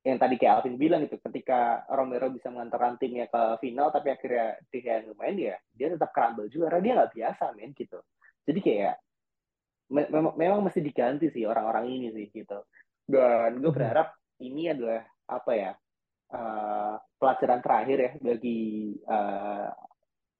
yang 0.00 0.16
tadi 0.16 0.40
kayak 0.40 0.64
Alvin 0.64 0.80
bilang 0.80 1.04
itu 1.04 1.20
ketika 1.20 1.84
Romero 1.92 2.32
bisa 2.32 2.48
mengantarkan 2.48 2.96
timnya 2.96 3.28
ke 3.28 3.60
final 3.60 3.92
tapi 3.92 4.08
akhirnya 4.08 4.56
dia 4.72 5.04
main 5.12 5.36
dia 5.36 5.56
dia 5.76 5.92
tetap 5.92 6.08
crumble 6.16 6.48
juga 6.48 6.72
karena 6.72 6.80
dia 6.80 6.92
nggak 6.96 7.12
biasa 7.12 7.44
main 7.52 7.70
gitu. 7.76 8.00
Jadi 8.48 8.60
kayak 8.64 8.94
me 9.92 10.02
memang, 10.08 10.34
memang 10.40 10.60
mesti 10.64 10.80
diganti 10.80 11.28
sih 11.28 11.44
orang-orang 11.44 11.92
ini 11.92 12.08
sih 12.16 12.32
gitu. 12.32 12.64
Dan 13.04 13.60
gue 13.60 13.68
hmm. 13.68 13.76
berharap 13.76 14.08
ini 14.40 14.72
adalah 14.72 15.04
apa 15.28 15.52
ya 15.52 15.70
uh, 16.32 16.96
pelajaran 17.20 17.60
terakhir 17.60 17.98
ya 18.00 18.12
bagi 18.24 18.60
uh, 19.04 19.68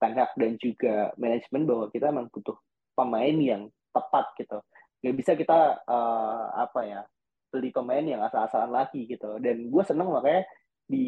Ten 0.01 0.17
Hag 0.17 0.33
dan 0.33 0.57
juga 0.57 1.13
manajemen 1.21 1.63
bahwa 1.69 1.85
kita 1.93 2.09
memang 2.09 2.33
butuh 2.33 2.57
pemain 2.97 3.37
yang 3.37 3.69
tepat 3.93 4.25
gitu. 4.41 4.57
Nggak 5.05 5.15
bisa 5.21 5.31
kita 5.37 5.85
uh, 5.85 6.45
apa 6.57 6.81
ya 6.81 7.01
beli 7.51 7.69
pemain 7.75 8.01
yang 8.01 8.23
asal-asalan 8.23 8.71
lagi 8.71 9.05
gitu. 9.05 9.37
Dan 9.37 9.67
gue 9.67 9.83
seneng 9.83 10.07
makanya 10.09 10.47
di 10.87 11.07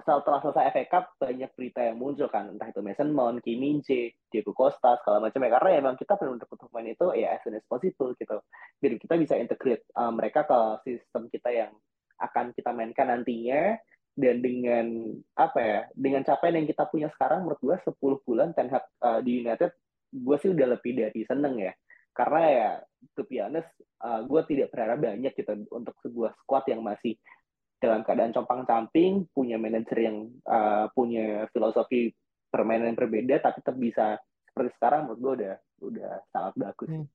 setelah 0.00 0.40
selesai 0.40 0.72
FA 0.72 0.84
Cup 0.88 1.04
banyak 1.20 1.50
berita 1.54 1.80
yang 1.86 1.96
muncul 2.00 2.26
kan. 2.26 2.50
Entah 2.50 2.68
itu 2.72 2.80
Mason 2.82 3.14
Mount, 3.14 3.38
Kim 3.44 3.62
Min 3.62 3.78
Jae, 3.84 4.10
Diego 4.32 4.50
Costa 4.50 4.98
segala 5.00 5.30
macam 5.30 5.40
ya. 5.44 5.50
Karena 5.54 5.70
emang 5.78 5.94
kita 5.94 6.18
perlu 6.18 6.34
untuk 6.36 6.50
pemain 6.50 6.88
itu 6.88 7.06
ya 7.14 7.36
as 7.36 7.40
soon 7.46 7.54
as 7.56 7.64
possible 7.70 8.10
gitu. 8.18 8.42
Biar 8.82 8.92
kita 8.98 9.14
bisa 9.20 9.38
integrate 9.38 9.86
uh, 9.94 10.10
mereka 10.10 10.44
ke 10.48 10.58
sistem 10.88 11.30
kita 11.30 11.48
yang 11.54 11.70
akan 12.18 12.50
kita 12.56 12.74
mainkan 12.74 13.08
nantinya. 13.12 13.78
Dan 14.10 14.42
dengan 14.42 15.16
apa 15.38 15.58
ya 15.62 15.80
dengan 15.94 16.26
capaian 16.26 16.60
yang 16.60 16.68
kita 16.68 16.84
punya 16.90 17.08
sekarang 17.14 17.46
menurut 17.46 17.62
gue 17.62 17.76
10 17.88 18.26
bulan 18.26 18.52
Ten 18.52 18.68
Hag 18.68 18.84
uh, 19.00 19.22
di 19.22 19.40
United 19.46 19.70
gue 20.10 20.36
sih 20.42 20.50
udah 20.50 20.66
lebih 20.76 20.98
dari 20.98 21.22
seneng 21.22 21.54
ya 21.62 21.72
karena 22.14 22.42
ya 22.50 22.70
to 23.16 23.22
be 23.26 23.40
honest 23.40 23.70
uh, 24.02 24.20
gue 24.26 24.40
tidak 24.50 24.72
berharap 24.74 24.98
banyak 25.00 25.32
gitu 25.34 25.52
untuk 25.70 25.94
sebuah 26.04 26.34
squad 26.44 26.64
yang 26.68 26.82
masih 26.82 27.16
dalam 27.80 28.04
keadaan 28.04 28.36
compang 28.36 28.68
camping 28.68 29.24
punya 29.32 29.56
manajer 29.56 29.98
yang 30.04 30.28
uh, 30.44 30.92
punya 30.92 31.48
filosofi 31.54 32.12
permainan 32.52 32.92
yang 32.92 32.98
berbeda 32.98 33.40
tapi 33.40 33.64
tetap 33.64 33.76
bisa 33.80 34.06
seperti 34.50 34.70
sekarang 34.76 35.08
menurut 35.08 35.20
gue 35.22 35.32
udah 35.40 35.54
udah 35.80 36.10
sangat 36.28 36.54
bagus. 36.60 36.88
Hmm, 36.92 37.06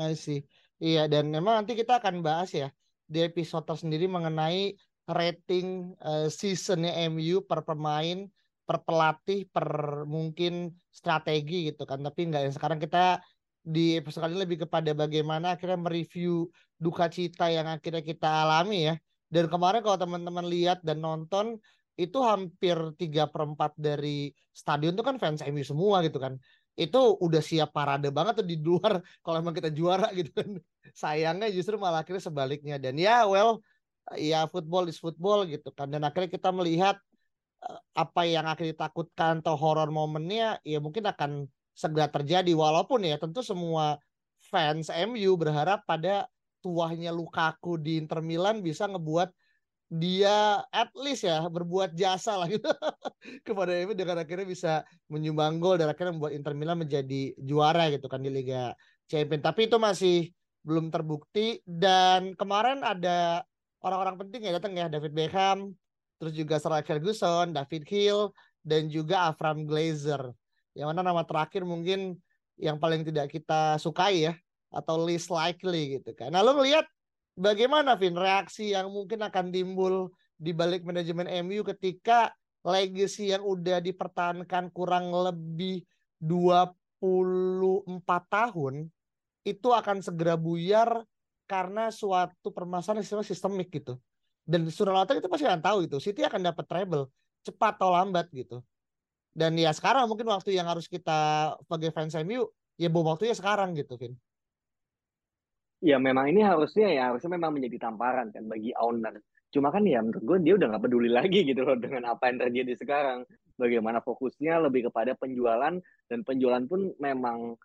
I 0.00 0.14
see. 0.16 0.40
Iya 0.80 1.06
dan 1.10 1.28
memang 1.28 1.62
nanti 1.62 1.76
kita 1.76 2.00
akan 2.00 2.24
bahas 2.24 2.50
ya 2.56 2.72
di 3.04 3.20
episode 3.20 3.68
tersendiri 3.68 4.08
mengenai 4.08 4.72
rating 5.04 5.92
uh, 6.00 6.32
seasonnya 6.32 7.04
MU 7.12 7.44
per 7.44 7.60
pemain, 7.60 8.24
per 8.64 8.80
pelatih, 8.80 9.44
per 9.52 9.68
mungkin 10.08 10.72
strategi 10.88 11.68
gitu 11.68 11.84
kan. 11.84 12.00
Tapi 12.00 12.20
enggak 12.24 12.48
ya 12.48 12.50
sekarang 12.56 12.80
kita 12.80 13.20
di 13.64 13.96
episode 13.96 14.28
kali 14.28 14.36
ini 14.36 14.42
lebih 14.44 14.58
kepada 14.68 14.92
bagaimana 14.92 15.56
akhirnya 15.56 15.80
mereview 15.80 16.52
duka 16.76 17.08
cita 17.08 17.48
yang 17.48 17.64
akhirnya 17.64 18.04
kita 18.04 18.28
alami 18.28 18.92
ya. 18.92 18.94
Dan 19.32 19.48
kemarin 19.48 19.80
kalau 19.80 19.96
teman-teman 19.96 20.44
lihat 20.44 20.84
dan 20.84 21.00
nonton 21.00 21.56
itu 21.96 22.18
hampir 22.20 22.76
tiga 23.00 23.24
perempat 23.24 23.72
dari 23.80 24.30
stadion 24.52 24.92
itu 24.92 25.02
kan 25.02 25.16
fans 25.16 25.40
MU 25.48 25.64
semua 25.64 26.04
gitu 26.04 26.20
kan. 26.20 26.36
Itu 26.76 27.16
udah 27.16 27.40
siap 27.40 27.72
parade 27.72 28.12
banget 28.12 28.44
tuh 28.44 28.46
di 28.46 28.60
luar 28.60 29.00
kalau 29.24 29.40
emang 29.40 29.56
kita 29.56 29.72
juara 29.72 30.12
gitu 30.12 30.30
kan. 30.36 30.60
Sayangnya 30.92 31.48
justru 31.48 31.80
malah 31.80 32.04
akhirnya 32.04 32.20
sebaliknya. 32.20 32.76
Dan 32.76 33.00
ya 33.00 33.24
well 33.24 33.64
ya 34.12 34.44
football 34.52 34.92
is 34.92 35.00
football 35.00 35.48
gitu 35.48 35.72
kan. 35.72 35.88
Dan 35.88 36.04
akhirnya 36.04 36.28
kita 36.28 36.52
melihat 36.52 37.00
eh, 37.64 37.80
apa 37.96 38.28
yang 38.28 38.44
akan 38.44 38.64
ditakutkan 38.76 39.40
atau 39.40 39.56
horror 39.56 39.88
momennya 39.88 40.60
ya 40.68 40.84
mungkin 40.84 41.08
akan 41.08 41.48
segera 41.74 42.08
terjadi. 42.08 42.54
Walaupun 42.54 43.04
ya 43.04 43.18
tentu 43.18 43.42
semua 43.42 43.98
fans 44.48 44.88
MU 44.88 45.34
berharap 45.34 45.82
pada 45.84 46.30
tuahnya 46.64 47.12
Lukaku 47.12 47.76
di 47.76 48.00
Inter 48.00 48.24
Milan 48.24 48.64
bisa 48.64 48.88
ngebuat 48.88 49.28
dia 49.94 50.64
at 50.72 50.90
least 50.96 51.28
ya 51.28 51.44
berbuat 51.44 51.92
jasa 51.92 52.40
lah 52.40 52.48
gitu 52.48 52.66
kepada 53.46 53.76
MU 53.84 53.92
dengan 53.92 54.24
akhirnya 54.24 54.48
bisa 54.48 54.72
menyumbang 55.12 55.60
gol 55.60 55.76
dan 55.76 55.92
akhirnya 55.92 56.16
membuat 56.16 56.32
Inter 56.32 56.54
Milan 56.56 56.80
menjadi 56.80 57.36
juara 57.36 57.92
gitu 57.92 58.08
kan 58.08 58.24
di 58.24 58.32
Liga 58.32 58.72
Champions. 59.06 59.44
Tapi 59.44 59.68
itu 59.68 59.76
masih 59.76 60.16
belum 60.64 60.88
terbukti. 60.88 61.60
Dan 61.68 62.32
kemarin 62.34 62.80
ada 62.80 63.44
orang-orang 63.84 64.16
penting 64.26 64.48
ya 64.48 64.56
datang 64.56 64.72
ya 64.74 64.88
David 64.88 65.12
Beckham, 65.12 65.76
terus 66.16 66.32
juga 66.32 66.56
Sir 66.56 66.72
Ferguson, 66.82 67.52
David 67.52 67.84
Hill, 67.84 68.32
dan 68.64 68.88
juga 68.88 69.28
Avram 69.30 69.68
Glazer. 69.68 70.32
Yang 70.74 70.86
mana 70.90 71.00
nama 71.06 71.22
terakhir 71.22 71.62
mungkin 71.62 72.18
yang 72.58 72.78
paling 72.78 73.02
tidak 73.02 73.30
kita 73.30 73.78
sukai 73.78 74.30
ya 74.30 74.34
atau 74.74 74.98
least 75.02 75.30
likely 75.30 75.98
gitu 75.98 76.14
kan. 76.14 76.34
Nah, 76.34 76.42
lo 76.42 76.58
ngelihat 76.58 76.86
bagaimana 77.38 77.94
Vin 77.94 78.18
reaksi 78.18 78.74
yang 78.74 78.90
mungkin 78.90 79.22
akan 79.22 79.54
timbul 79.54 80.10
di 80.34 80.50
balik 80.50 80.82
manajemen 80.82 81.30
MU 81.46 81.62
ketika 81.62 82.34
legacy 82.66 83.30
yang 83.30 83.46
udah 83.46 83.78
dipertahankan 83.78 84.70
kurang 84.74 85.14
lebih 85.14 85.86
24 86.18 86.74
tahun 88.26 88.90
itu 89.44 89.68
akan 89.70 90.00
segera 90.00 90.34
buyar 90.34 91.04
karena 91.44 91.92
suatu 91.92 92.50
permasalahan 92.50 93.04
sistemik 93.22 93.68
gitu. 93.68 94.00
Dan 94.44 94.68
Sunalata 94.72 95.12
itu 95.16 95.28
pasti 95.28 95.44
akan 95.44 95.60
tahu 95.60 95.78
itu. 95.84 95.96
City 96.00 96.24
akan 96.24 96.52
dapat 96.52 96.64
treble 96.64 97.08
cepat 97.44 97.76
atau 97.76 97.92
lambat 97.92 98.32
gitu. 98.32 98.64
Dan 99.34 99.58
ya 99.58 99.74
sekarang 99.74 100.06
mungkin 100.06 100.30
waktu 100.30 100.54
yang 100.54 100.70
harus 100.70 100.86
kita 100.86 101.52
sebagai 101.66 101.90
fans 101.90 102.14
MU 102.22 102.46
ya 102.78 102.86
bom 102.86 103.02
waktunya 103.02 103.34
sekarang 103.34 103.74
gitu, 103.74 103.98
Vin. 103.98 104.14
Ya 105.82 105.98
memang 105.98 106.30
ini 106.30 106.40
harusnya 106.40 106.88
ya 106.88 107.02
harusnya 107.12 107.34
memang 107.34 107.58
menjadi 107.58 107.90
tamparan 107.90 108.30
kan 108.30 108.46
bagi 108.46 108.70
owner. 108.78 109.18
Cuma 109.50 109.74
kan 109.74 109.82
ya 109.84 110.00
menurut 110.00 110.22
gue 110.22 110.38
dia 110.46 110.54
udah 110.56 110.66
nggak 110.70 110.84
peduli 110.86 111.10
lagi 111.10 111.44
gitu 111.44 111.66
loh 111.66 111.76
dengan 111.76 112.14
apa 112.14 112.30
yang 112.30 112.38
terjadi 112.46 112.72
sekarang. 112.78 113.18
Bagaimana 113.58 114.00
fokusnya 114.00 114.62
lebih 114.64 114.88
kepada 114.88 115.18
penjualan 115.18 115.74
dan 116.08 116.18
penjualan 116.22 116.64
pun 116.70 116.94
memang 117.02 117.58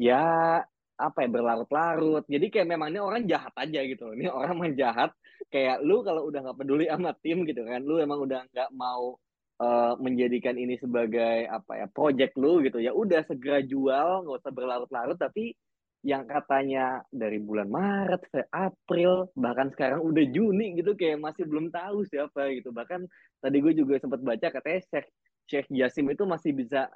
ya 0.00 0.60
apa 1.00 1.24
ya 1.24 1.28
berlarut-larut 1.32 2.28
jadi 2.28 2.46
kayak 2.52 2.68
memang 2.76 2.92
ini 2.92 3.00
orang 3.00 3.24
jahat 3.24 3.56
aja 3.56 3.80
gitu 3.88 4.12
ini 4.12 4.28
orang 4.28 4.52
main 4.60 4.76
jahat 4.76 5.08
kayak 5.48 5.80
lu 5.80 6.04
kalau 6.04 6.28
udah 6.28 6.44
nggak 6.44 6.58
peduli 6.60 6.84
sama 6.92 7.16
tim 7.24 7.48
gitu 7.48 7.64
kan 7.64 7.80
lu 7.80 7.96
emang 7.96 8.20
udah 8.20 8.44
nggak 8.52 8.70
mau 8.76 9.16
uh, 9.60 9.94
menjadikan 10.00 10.56
ini 10.56 10.80
sebagai 10.80 11.46
apa 11.46 11.84
ya 11.84 11.86
project 11.92 12.34
lu 12.40 12.64
gitu 12.64 12.80
ya 12.80 12.96
udah 12.96 13.22
segera 13.28 13.60
jual 13.60 14.26
nggak 14.26 14.40
usah 14.40 14.52
berlarut-larut 14.52 15.20
tapi 15.20 15.54
yang 16.00 16.24
katanya 16.24 17.04
dari 17.12 17.36
bulan 17.36 17.68
Maret, 17.68 18.24
April, 18.56 19.28
bahkan 19.36 19.68
sekarang 19.68 20.00
udah 20.00 20.24
Juni 20.32 20.72
gitu 20.80 20.96
kayak 20.96 21.20
masih 21.20 21.44
belum 21.44 21.68
tahu 21.68 22.08
siapa 22.08 22.48
gitu. 22.56 22.72
Bahkan 22.72 23.04
tadi 23.44 23.56
gue 23.60 23.76
juga 23.76 24.00
sempat 24.00 24.24
baca 24.24 24.48
katanya 24.48 24.80
Sheikh 24.80 25.08
Sheikh 25.44 25.68
Yasim 25.68 26.08
itu 26.08 26.24
masih 26.24 26.56
bisa 26.56 26.88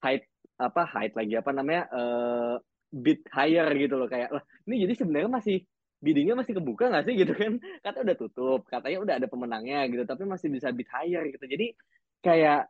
hide 0.00 0.24
apa 0.56 0.88
hide 0.88 1.14
lagi 1.16 1.34
apa 1.36 1.50
namanya 1.52 1.84
uh, 1.92 2.56
bid 2.88 3.20
higher 3.32 3.68
gitu 3.76 3.96
loh 3.96 4.08
kayak 4.08 4.28
lah 4.32 4.44
ini 4.68 4.88
jadi 4.88 4.94
sebenarnya 5.04 5.30
masih 5.30 5.58
biddingnya 6.00 6.34
masih 6.34 6.56
kebuka 6.56 6.88
nggak 6.88 7.04
sih 7.06 7.14
gitu 7.14 7.32
kan? 7.36 7.52
Kata 7.84 7.98
udah 8.02 8.16
tutup 8.16 8.60
katanya 8.66 8.98
udah 9.04 9.14
ada 9.20 9.28
pemenangnya 9.28 9.86
gitu 9.92 10.02
tapi 10.08 10.24
masih 10.24 10.48
bisa 10.48 10.72
bid 10.72 10.88
higher 10.88 11.28
gitu. 11.28 11.44
Jadi 11.44 11.76
kayak 12.24 12.68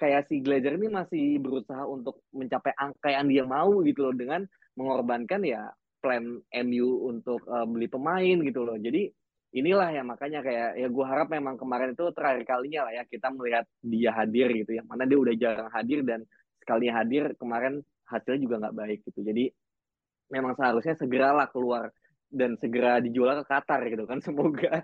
kayak 0.00 0.24
si 0.26 0.40
Glazer 0.40 0.80
ini 0.80 0.88
masih 0.88 1.36
berusaha 1.38 1.84
untuk 1.84 2.24
mencapai 2.32 2.72
angka 2.74 3.12
yang 3.12 3.28
dia 3.28 3.44
mau 3.44 3.84
gitu 3.84 4.08
loh. 4.08 4.16
Dengan 4.16 4.42
mengorbankan 4.74 5.44
ya 5.44 5.68
plan 6.00 6.24
MU 6.66 6.88
untuk 7.12 7.44
uh, 7.46 7.68
beli 7.68 7.86
pemain 7.86 8.36
gitu 8.40 8.64
loh. 8.64 8.80
Jadi 8.80 9.12
inilah 9.52 9.92
ya 9.92 10.02
makanya 10.02 10.40
kayak 10.40 10.80
ya 10.80 10.88
gue 10.88 11.04
harap 11.04 11.28
memang 11.28 11.60
kemarin 11.60 11.92
itu 11.92 12.08
terakhir 12.16 12.48
kalinya 12.48 12.88
lah 12.88 12.92
ya 12.96 13.04
kita 13.04 13.28
melihat 13.36 13.68
dia 13.84 14.10
hadir 14.16 14.48
gitu 14.48 14.80
yang 14.80 14.88
mana 14.88 15.04
dia 15.04 15.20
udah 15.20 15.34
jarang 15.36 15.68
hadir 15.68 16.00
dan 16.08 16.24
sekali 16.56 16.88
hadir 16.88 17.36
kemarin 17.36 17.84
hasilnya 18.08 18.40
juga 18.40 18.54
nggak 18.64 18.76
baik 18.76 18.98
gitu. 19.12 19.20
Jadi 19.20 19.52
memang 20.32 20.56
seharusnya 20.56 20.96
segeralah 20.96 21.52
keluar 21.52 21.92
dan 22.32 22.56
segera 22.56 22.98
dijual 22.98 23.42
ke 23.42 23.44
Qatar 23.46 23.84
gitu 23.86 24.08
kan 24.08 24.18
semoga 24.26 24.80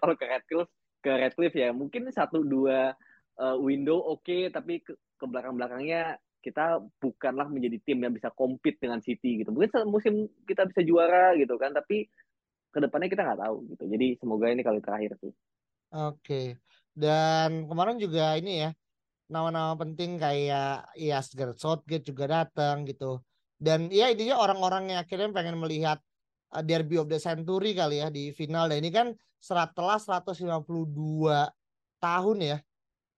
kalau 0.00 0.14
ke 0.14 0.24
Redcliffe 0.24 0.72
ke 1.02 1.10
Redcliffe 1.10 1.58
ya 1.58 1.70
mungkin 1.74 2.06
satu 2.14 2.46
dua 2.46 2.94
uh, 3.42 3.56
window 3.58 3.98
oke 3.98 4.22
okay, 4.22 4.48
tapi 4.48 4.80
ke, 4.80 4.94
ke 4.94 5.24
belakang 5.26 5.58
belakangnya 5.58 6.16
kita 6.42 6.82
bukanlah 6.98 7.46
menjadi 7.46 7.78
tim 7.86 8.02
yang 8.02 8.14
bisa 8.14 8.30
compete 8.34 8.78
dengan 8.78 9.02
City 9.02 9.42
gitu 9.42 9.50
mungkin 9.50 9.70
musim 9.90 10.30
kita 10.46 10.66
bisa 10.70 10.82
juara 10.86 11.34
gitu 11.38 11.58
kan 11.58 11.74
tapi 11.74 12.06
ke 12.72 12.78
depannya 12.80 13.10
kita 13.10 13.22
nggak 13.26 13.40
tahu 13.42 13.56
gitu 13.74 13.84
jadi 13.90 14.06
semoga 14.16 14.46
ini 14.48 14.62
kali 14.62 14.80
terakhir 14.80 15.18
sih 15.20 15.34
oke 15.92 16.18
okay. 16.22 16.56
dan 16.94 17.66
kemarin 17.66 17.98
juga 17.98 18.38
ini 18.38 18.66
ya 18.66 18.70
nama-nama 19.32 19.72
penting 19.80 20.20
kayak 20.20 20.92
ya 20.92 21.18
Gareth 21.32 21.64
Southgate 21.64 22.04
juga 22.04 22.28
datang 22.28 22.84
gitu. 22.84 23.24
Dan 23.56 23.88
ya 23.88 24.12
intinya 24.12 24.36
orang-orang 24.36 24.92
yang 24.92 25.00
akhirnya 25.00 25.32
pengen 25.32 25.56
melihat 25.56 25.98
derby 26.60 27.00
of 27.00 27.08
the 27.08 27.16
century 27.16 27.72
kali 27.72 28.04
ya 28.04 28.12
di 28.12 28.28
final. 28.36 28.68
Dan 28.68 28.84
ini 28.84 28.92
kan 28.92 29.16
setelah 29.40 29.96
152 29.96 30.44
tahun 32.02 32.38
ya 32.42 32.58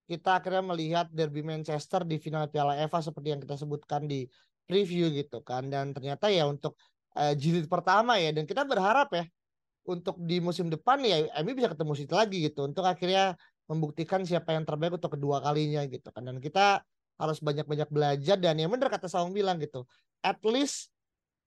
kita 0.04 0.38
akhirnya 0.38 0.62
melihat 0.62 1.06
derby 1.10 1.40
Manchester 1.40 2.04
di 2.04 2.20
final 2.20 2.46
Piala 2.46 2.78
FA 2.86 3.00
seperti 3.00 3.34
yang 3.34 3.40
kita 3.40 3.56
sebutkan 3.58 4.06
di 4.06 4.28
preview 4.68 5.10
gitu 5.10 5.42
kan. 5.42 5.66
Dan 5.66 5.90
ternyata 5.90 6.30
ya 6.30 6.46
untuk 6.46 6.78
uh, 7.18 7.34
jilid 7.34 7.66
pertama 7.70 8.18
ya 8.18 8.34
dan 8.34 8.44
kita 8.44 8.62
berharap 8.66 9.10
ya 9.14 9.24
untuk 9.84 10.16
di 10.20 10.40
musim 10.40 10.72
depan 10.72 11.00
ya 11.04 11.28
MU 11.44 11.52
bisa 11.52 11.68
ketemu 11.70 11.92
City 11.96 12.14
lagi 12.14 12.38
gitu 12.48 12.64
untuk 12.64 12.84
akhirnya 12.84 13.36
membuktikan 13.68 14.24
siapa 14.24 14.52
yang 14.52 14.64
terbaik 14.64 14.96
untuk 14.96 15.16
kedua 15.16 15.40
kalinya 15.40 15.84
gitu 15.88 16.08
kan 16.12 16.24
dan 16.24 16.40
kita 16.40 16.84
harus 17.20 17.38
banyak-banyak 17.40 17.88
belajar 17.88 18.36
dan 18.40 18.58
yang 18.58 18.72
benar 18.72 18.90
kata 18.90 19.06
Saung 19.06 19.32
bilang 19.32 19.60
gitu 19.60 19.86
at 20.24 20.40
least 20.44 20.90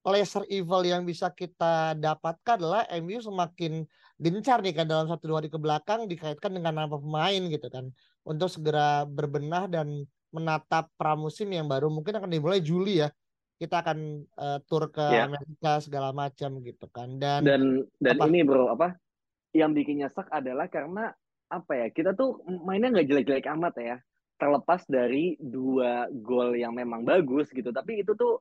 lesser 0.07 0.43
evil 0.47 0.81
yang 0.87 1.03
bisa 1.03 1.27
kita 1.31 1.95
dapatkan 1.99 2.55
adalah 2.55 2.83
MU 3.03 3.19
semakin 3.19 3.83
gencar 4.17 4.63
nih 4.63 4.73
kan 4.73 4.87
dalam 4.87 5.05
satu 5.05 5.29
dua 5.29 5.43
hari 5.43 5.51
ke 5.51 5.59
belakang 5.59 6.07
dikaitkan 6.07 6.55
dengan 6.55 6.73
nama 6.73 6.95
pemain 6.95 7.41
gitu 7.47 7.67
kan 7.67 7.91
untuk 8.23 8.47
segera 8.47 9.03
berbenah 9.05 9.67
dan 9.67 10.07
menatap 10.31 10.89
pramusim 10.95 11.51
yang 11.51 11.67
baru 11.67 11.91
mungkin 11.91 12.17
akan 12.17 12.31
dimulai 12.31 12.63
Juli 12.63 13.03
ya 13.03 13.09
kita 13.57 13.81
akan 13.81 14.21
uh, 14.37 14.59
tur 14.69 14.93
ke 14.93 15.01
yeah. 15.01 15.25
Amerika 15.25 15.81
segala 15.81 16.13
macam 16.13 16.61
gitu 16.61 16.85
kan 16.93 17.17
dan 17.17 17.41
dan 17.41 17.61
dan 17.97 18.15
apa? 18.21 18.25
ini 18.29 18.45
bro 18.45 18.69
apa 18.69 18.97
yang 19.53 19.73
bikin 19.73 20.05
nyesek 20.05 20.29
adalah 20.29 20.69
karena 20.69 21.09
apa 21.49 21.73
ya 21.73 21.87
kita 21.89 22.13
tuh 22.13 22.43
mainnya 22.45 22.93
nggak 22.93 23.07
jelek-jelek 23.07 23.47
amat 23.57 23.73
ya 23.81 23.97
terlepas 24.37 24.85
dari 24.85 25.33
dua 25.41 26.05
gol 26.13 26.53
yang 26.53 26.77
memang 26.77 27.01
bagus 27.01 27.49
gitu 27.49 27.73
tapi 27.73 28.05
itu 28.05 28.13
tuh 28.13 28.37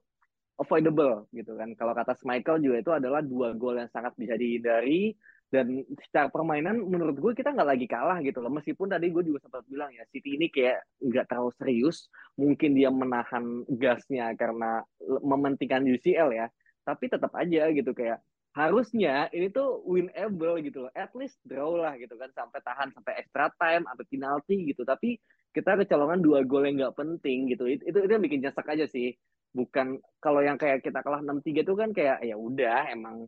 avoidable 0.57 1.29
gitu 1.33 1.53
kan. 1.55 1.69
Kalau 1.77 1.92
kata 1.92 2.16
Michael 2.25 2.64
juga 2.64 2.77
itu 2.81 2.92
adalah 2.92 3.21
dua 3.21 3.53
gol 3.53 3.77
yang 3.77 3.90
sangat 3.92 4.16
bisa 4.16 4.35
dihindari. 4.35 5.14
Dan 5.47 5.87
secara 6.03 6.27
permainan 6.27 6.83
menurut 6.90 7.23
gue 7.23 7.33
kita 7.38 7.55
nggak 7.55 7.71
lagi 7.71 7.87
kalah 7.87 8.19
gitu 8.19 8.42
loh. 8.42 8.51
Meskipun 8.51 8.90
tadi 8.90 9.14
gue 9.14 9.23
juga 9.23 9.47
sempat 9.47 9.62
bilang 9.71 9.95
ya 9.95 10.03
City 10.11 10.35
ini 10.35 10.51
kayak 10.51 10.83
nggak 10.99 11.31
terlalu 11.31 11.55
serius. 11.55 12.11
Mungkin 12.35 12.75
dia 12.75 12.90
menahan 12.90 13.62
gasnya 13.79 14.35
karena 14.35 14.83
mementingkan 15.23 15.87
UCL 15.87 16.35
ya. 16.35 16.51
Tapi 16.83 17.05
tetap 17.07 17.31
aja 17.38 17.71
gitu 17.71 17.95
kayak 17.95 18.19
harusnya 18.59 19.29
ini 19.31 19.53
tuh 19.55 19.87
winnable 19.87 20.59
gitu 20.66 20.88
loh. 20.88 20.92
At 20.99 21.14
least 21.14 21.38
draw 21.47 21.79
lah 21.79 21.95
gitu 21.95 22.19
kan 22.19 22.33
sampai 22.35 22.59
tahan 22.66 22.90
sampai 22.90 23.23
extra 23.23 23.47
time 23.55 23.87
sampai 23.87 24.07
penalti 24.11 24.57
gitu. 24.75 24.83
Tapi 24.83 25.14
kita 25.55 25.79
kecolongan 25.79 26.27
dua 26.27 26.42
gol 26.42 26.66
yang 26.66 26.83
nggak 26.83 26.97
penting 26.99 27.55
gitu. 27.55 27.71
Itu, 27.71 27.87
itu 27.87 27.99
itu 28.03 28.11
yang 28.11 28.25
bikin 28.25 28.42
nyesek 28.42 28.66
aja 28.66 28.90
sih 28.90 29.14
bukan 29.57 29.97
kalau 30.21 30.45
yang 30.45 30.61
kayak 30.61 30.85
kita 30.85 31.01
kalah 31.01 31.25
6-3 31.25 31.64
itu 31.64 31.73
kan 31.73 31.90
kayak 31.97 32.21
ya 32.21 32.37
udah 32.37 32.92
emang 32.92 33.25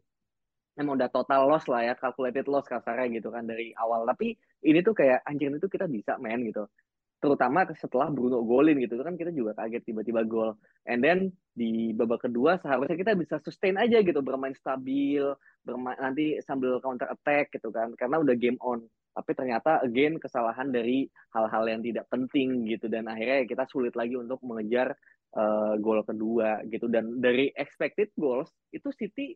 emang 0.79 0.95
udah 1.01 1.11
total 1.11 1.51
loss 1.51 1.67
lah 1.67 1.83
ya, 1.83 1.95
calculated 1.99 2.47
loss 2.47 2.71
kasarnya 2.71 3.11
gitu 3.19 3.35
kan 3.35 3.49
dari 3.49 3.75
awal. 3.75 4.07
Tapi 4.07 4.37
ini 4.63 4.79
tuh 4.85 4.95
kayak 4.95 5.27
anjir 5.27 5.51
itu 5.51 5.67
kita 5.67 5.91
bisa 5.91 6.15
main 6.23 6.39
gitu. 6.47 6.69
Terutama 7.19 7.67
setelah 7.75 8.15
Bruno 8.15 8.47
golin 8.47 8.79
gitu, 8.79 8.95
itu 8.95 9.03
kan 9.03 9.19
kita 9.19 9.35
juga 9.35 9.59
kaget 9.59 9.83
tiba-tiba 9.91 10.23
gol. 10.23 10.55
And 10.87 11.03
then 11.03 11.35
di 11.51 11.91
babak 11.91 12.31
kedua 12.31 12.63
seharusnya 12.63 12.95
kita 12.95 13.19
bisa 13.19 13.43
sustain 13.43 13.75
aja 13.75 13.99
gitu, 14.07 14.23
bermain 14.23 14.55
stabil, 14.55 15.27
bermain 15.67 15.99
nanti 15.99 16.39
sambil 16.47 16.79
counter 16.79 17.11
attack 17.11 17.51
gitu 17.51 17.75
kan, 17.75 17.91
karena 17.99 18.23
udah 18.23 18.39
game 18.39 18.55
on. 18.63 18.87
Tapi 19.19 19.35
ternyata 19.35 19.83
again 19.83 20.23
kesalahan 20.23 20.71
dari 20.71 21.11
hal-hal 21.35 21.67
yang 21.67 21.83
tidak 21.83 22.07
penting 22.07 22.71
gitu. 22.71 22.87
Dan 22.87 23.11
akhirnya 23.11 23.43
kita 23.51 23.67
sulit 23.67 23.99
lagi 23.99 24.15
untuk 24.15 24.39
mengejar 24.47 24.95
uh, 25.35 25.75
gol 25.83 26.07
kedua 26.07 26.63
gitu. 26.71 26.87
Dan 26.87 27.19
dari 27.19 27.51
expected 27.51 28.15
goals 28.15 28.55
itu 28.71 28.95
City 28.95 29.35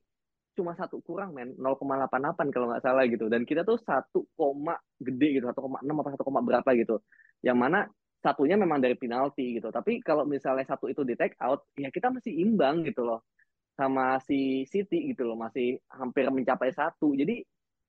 cuma 0.55 0.79
satu 0.79 1.03
kurang 1.03 1.35
men. 1.35 1.59
0,88 1.59 2.55
kalau 2.55 2.71
nggak 2.71 2.85
salah 2.87 3.05
gitu. 3.11 3.27
Dan 3.27 3.43
kita 3.43 3.67
tuh 3.67 3.83
satu 3.83 4.31
koma 4.39 4.79
gede 5.03 5.43
gitu 5.43 5.51
1,6 5.51 5.83
apa 5.83 6.11
satu 6.15 6.23
koma 6.23 6.41
berapa 6.47 6.71
gitu. 6.79 7.03
Yang 7.43 7.59
mana 7.59 7.81
satunya 8.23 8.55
memang 8.55 8.79
dari 8.79 8.95
penalti 8.95 9.59
gitu. 9.59 9.75
Tapi 9.75 9.99
kalau 9.99 10.23
misalnya 10.23 10.63
satu 10.63 10.87
itu 10.87 11.03
di 11.03 11.19
take 11.19 11.35
out 11.43 11.67
ya 11.75 11.91
kita 11.91 12.15
masih 12.15 12.31
imbang 12.39 12.87
gitu 12.87 13.03
loh 13.03 13.27
sama 13.75 14.23
si 14.23 14.63
City 14.71 15.11
gitu 15.11 15.27
loh. 15.27 15.35
Masih 15.35 15.83
hampir 15.91 16.31
mencapai 16.31 16.71
satu. 16.71 17.19
Jadi 17.19 17.43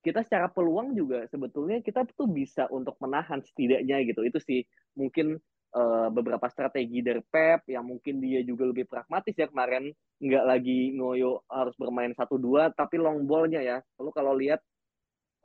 kita 0.04 0.20
secara 0.28 0.52
peluang 0.52 0.92
juga 0.94 1.24
sebetulnya 1.32 1.80
kita 1.80 2.04
tuh 2.12 2.28
bisa 2.28 2.68
untuk 2.68 3.00
menahan 3.00 3.40
setidaknya 3.40 4.04
gitu. 4.04 4.22
Itu 4.28 4.38
sih 4.44 4.68
mungkin 5.00 5.40
uh, 5.72 6.12
beberapa 6.12 6.44
strategi 6.52 7.00
dari 7.00 7.24
Pep 7.24 7.64
yang 7.72 7.88
mungkin 7.88 8.20
dia 8.20 8.44
juga 8.44 8.68
lebih 8.68 8.86
pragmatis 8.86 9.32
ya 9.32 9.48
kemarin. 9.48 9.96
Nggak 10.20 10.46
lagi 10.46 10.92
ngoyo 11.00 11.48
harus 11.48 11.74
bermain 11.80 12.12
satu 12.12 12.36
dua 12.36 12.70
tapi 12.76 13.00
long 13.00 13.24
ballnya 13.24 13.64
ya. 13.64 13.78
Lalu 13.96 14.12
kalau 14.12 14.34
lihat 14.36 14.60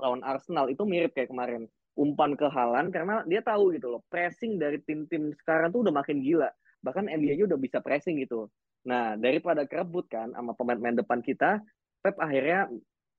lawan 0.02 0.26
Arsenal 0.26 0.66
itu 0.66 0.82
mirip 0.82 1.14
kayak 1.14 1.30
kemarin. 1.30 1.70
Umpan 1.98 2.38
ke 2.38 2.46
Halan 2.46 2.94
karena 2.94 3.26
dia 3.26 3.42
tahu 3.42 3.74
gitu 3.74 3.90
loh 3.90 4.06
pressing 4.06 4.54
dari 4.54 4.78
tim-tim 4.86 5.34
sekarang 5.34 5.74
tuh 5.74 5.86
udah 5.86 5.94
makin 5.94 6.22
gila. 6.22 6.50
Bahkan 6.82 7.10
NBA 7.10 7.38
aja 7.38 7.44
udah 7.50 7.58
bisa 7.58 7.78
pressing 7.82 8.22
gitu. 8.22 8.46
Nah 8.86 9.18
daripada 9.18 9.66
kerebut 9.66 10.06
kan 10.06 10.30
sama 10.34 10.54
pemain-pemain 10.54 11.02
depan 11.02 11.22
kita 11.22 11.58
Pep 11.98 12.14
akhirnya 12.22 12.70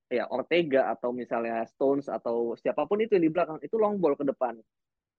ya 0.10 0.26
Ortega 0.34 0.90
atau 0.90 1.14
misalnya 1.14 1.62
Stones 1.70 2.10
atau 2.10 2.58
siapa 2.58 2.90
pun 2.90 2.98
itu 3.00 3.16
yang 3.16 3.26
di 3.30 3.32
belakang 3.32 3.62
itu 3.62 3.78
long 3.78 4.02
ball 4.02 4.18
ke 4.18 4.26
depan 4.26 4.58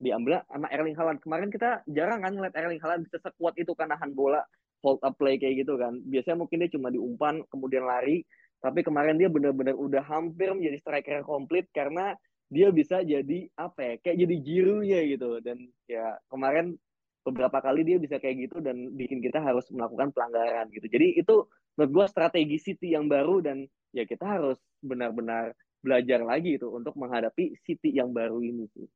diambil 0.03 0.43
sama 0.49 0.67
Erling 0.73 0.97
Haaland. 0.97 1.21
Kemarin 1.23 1.49
kita 1.53 1.87
jarang 1.87 2.25
kan 2.27 2.35
ngeliat 2.35 2.57
Erling 2.57 2.83
Haaland 2.83 3.07
bisa 3.07 3.23
sekuat 3.23 3.55
itu 3.61 3.71
kan 3.77 3.93
nahan 3.93 4.17
bola 4.17 4.43
hold 4.81 4.99
up 5.05 5.15
play 5.21 5.37
kayak 5.37 5.63
gitu 5.63 5.77
kan. 5.77 6.01
Biasanya 6.09 6.41
mungkin 6.41 6.65
dia 6.65 6.71
cuma 6.73 6.89
diumpan 6.89 7.45
kemudian 7.53 7.85
lari, 7.85 8.25
tapi 8.65 8.81
kemarin 8.81 9.21
dia 9.21 9.29
benar-benar 9.29 9.77
udah 9.77 10.03
hampir 10.03 10.51
menjadi 10.57 10.81
striker 10.81 11.21
komplit 11.23 11.69
karena 11.71 12.17
dia 12.51 12.75
bisa 12.75 13.05
jadi 13.07 13.47
apa 13.55 13.79
ya 13.79 13.95
kayak 14.03 14.17
jadi 14.27 14.37
jirunya 14.43 15.01
gitu 15.07 15.39
dan 15.39 15.71
ya 15.87 16.19
kemarin 16.27 16.75
beberapa 17.23 17.63
kali 17.63 17.87
dia 17.87 18.01
bisa 18.01 18.19
kayak 18.19 18.51
gitu 18.51 18.59
dan 18.59 18.91
bikin 18.97 19.23
kita 19.23 19.39
harus 19.39 19.69
melakukan 19.71 20.11
pelanggaran 20.11 20.67
gitu. 20.73 20.89
Jadi 20.91 21.21
itu 21.21 21.47
menurut 21.79 21.93
gue 21.95 22.07
strategi 22.11 22.57
City 22.59 22.97
yang 22.97 23.07
baru 23.07 23.45
dan 23.45 23.69
ya 23.91 24.05
kita 24.07 24.25
harus 24.27 24.59
benar-benar 24.81 25.55
belajar 25.81 26.21
lagi 26.23 26.61
itu 26.61 26.69
untuk 26.69 26.95
menghadapi 26.95 27.57
City 27.65 27.97
yang 27.97 28.13
baru 28.13 28.41
ini 28.45 28.69
sih. 28.77 28.87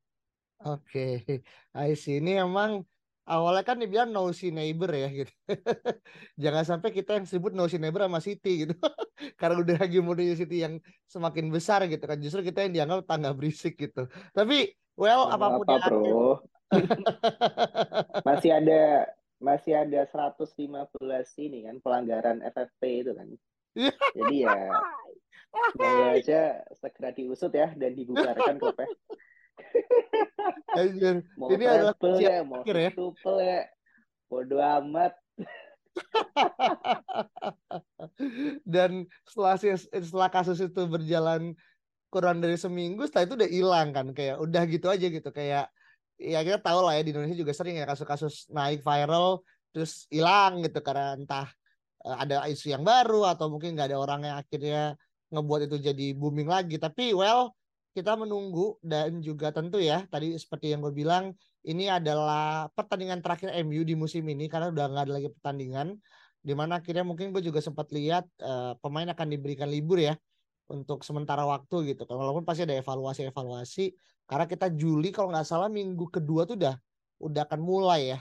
Oke, 0.65 1.41
I 1.75 1.93
see. 1.99 2.21
Ini 2.23 2.47
emang 2.47 2.85
awalnya 3.25 3.65
kan 3.65 3.81
dibilang 3.81 4.13
no 4.13 4.31
see 4.31 4.53
neighbor 4.53 4.93
ya 4.93 5.09
gitu. 5.11 5.33
Jangan 6.43 6.65
sampai 6.77 6.93
kita 6.93 7.17
yang 7.19 7.27
sebut 7.27 7.57
no 7.57 7.67
see 7.67 7.81
neighbor 7.81 8.05
sama 8.05 8.21
City 8.21 8.69
gitu. 8.69 8.75
Karena 9.41 9.61
udah 9.61 9.77
lagi 9.81 9.99
menuju 9.99 10.35
City 10.39 10.63
yang 10.65 10.79
semakin 11.09 11.49
besar 11.49 11.85
gitu 11.89 12.05
kan. 12.05 12.21
Justru 12.21 12.45
kita 12.45 12.65
yang 12.69 12.73
dianggap 12.77 13.09
tangga 13.09 13.33
berisik 13.33 13.81
gitu. 13.81 14.07
Tapi 14.33 14.73
well 14.95 15.29
Gak 15.29 15.37
apa 15.41 15.47
pun 15.59 15.67
apa, 15.69 15.89
bro. 15.91 16.29
masih 18.29 18.51
ada 18.57 18.83
masih 19.39 19.77
ada 19.77 20.01
115 20.09 20.57
ini 21.45 21.69
kan 21.69 21.77
pelanggaran 21.85 22.41
FFP 22.41 23.05
itu 23.05 23.13
kan. 23.13 23.29
Jadi 23.75 24.47
ya 24.47 24.71
semoga 25.75 26.07
aja 26.19 26.63
segera 26.79 27.11
diusut 27.15 27.53
ya 27.55 27.71
dan 27.75 27.95
dibubarkan 27.95 28.59
klubnya. 28.59 28.89
Mau 31.39 31.49
Ini 31.51 31.65
adalah 31.71 31.95
ya, 32.19 32.43
mau 32.43 32.67
ya. 32.67 32.91
tuple 32.91 33.39
ya. 33.39 33.63
Bodo 34.27 34.59
amat. 34.59 35.15
Dan 38.67 39.07
setelah 39.23 39.55
setelah 39.79 40.27
kasus 40.27 40.59
itu 40.59 40.83
berjalan 40.91 41.55
kurang 42.11 42.43
dari 42.43 42.59
seminggu, 42.59 43.07
setelah 43.07 43.31
itu 43.31 43.35
udah 43.39 43.51
hilang 43.51 43.89
kan 43.95 44.11
kayak 44.11 44.43
udah 44.43 44.63
gitu 44.67 44.91
aja 44.91 45.07
gitu 45.07 45.31
kayak 45.31 45.71
ya 46.19 46.43
kita 46.43 46.59
tahu 46.63 46.87
lah 46.87 46.99
ya 46.99 47.03
di 47.07 47.11
Indonesia 47.15 47.39
juga 47.39 47.55
sering 47.55 47.79
ya 47.79 47.87
kasus-kasus 47.87 48.51
naik 48.51 48.83
viral 48.83 49.43
terus 49.75 50.07
hilang 50.11 50.63
gitu 50.63 50.79
karena 50.83 51.19
entah 51.19 51.51
ada 52.05 52.45
isu 52.47 52.77
yang 52.77 52.85
baru 52.85 53.25
atau 53.33 53.49
mungkin 53.49 53.73
nggak 53.73 53.89
ada 53.93 53.99
orang 53.99 54.21
yang 54.29 54.37
akhirnya 54.37 54.83
ngebuat 55.33 55.73
itu 55.73 55.77
jadi 55.81 56.07
booming 56.15 56.49
lagi. 56.49 56.77
Tapi 56.77 57.17
well 57.17 57.57
kita 57.95 58.19
menunggu 58.19 58.75
dan 58.83 59.23
juga 59.23 59.55
tentu 59.55 59.79
ya 59.79 60.03
tadi 60.11 60.35
seperti 60.35 60.75
yang 60.75 60.83
gue 60.83 60.91
bilang 60.91 61.31
ini 61.63 61.87
adalah 61.87 62.67
pertandingan 62.75 63.23
terakhir 63.23 63.55
MU 63.63 63.87
di 63.87 63.95
musim 63.95 64.27
ini 64.27 64.51
karena 64.51 64.75
udah 64.75 64.85
nggak 64.91 65.05
ada 65.07 65.15
lagi 65.15 65.31
pertandingan 65.31 65.95
di 66.45 66.53
mana 66.59 66.83
akhirnya 66.83 67.07
mungkin 67.07 67.31
gue 67.31 67.41
juga 67.41 67.63
sempat 67.63 67.95
lihat 67.95 68.27
eh, 68.43 68.75
pemain 68.83 69.07
akan 69.15 69.27
diberikan 69.31 69.71
libur 69.71 70.03
ya 70.03 70.19
untuk 70.69 71.07
sementara 71.07 71.47
waktu 71.47 71.95
gitu 71.95 72.03
kan 72.03 72.19
walaupun 72.19 72.43
pasti 72.43 72.67
ada 72.67 72.75
evaluasi 72.75 73.31
evaluasi 73.31 73.95
karena 74.27 74.47
kita 74.51 74.75
Juli 74.75 75.15
kalau 75.15 75.31
nggak 75.31 75.47
salah 75.47 75.71
minggu 75.71 76.11
kedua 76.11 76.45
tuh 76.51 76.59
udah 76.59 76.75
udah 77.23 77.43
akan 77.47 77.61
mulai 77.63 78.17
ya 78.17 78.19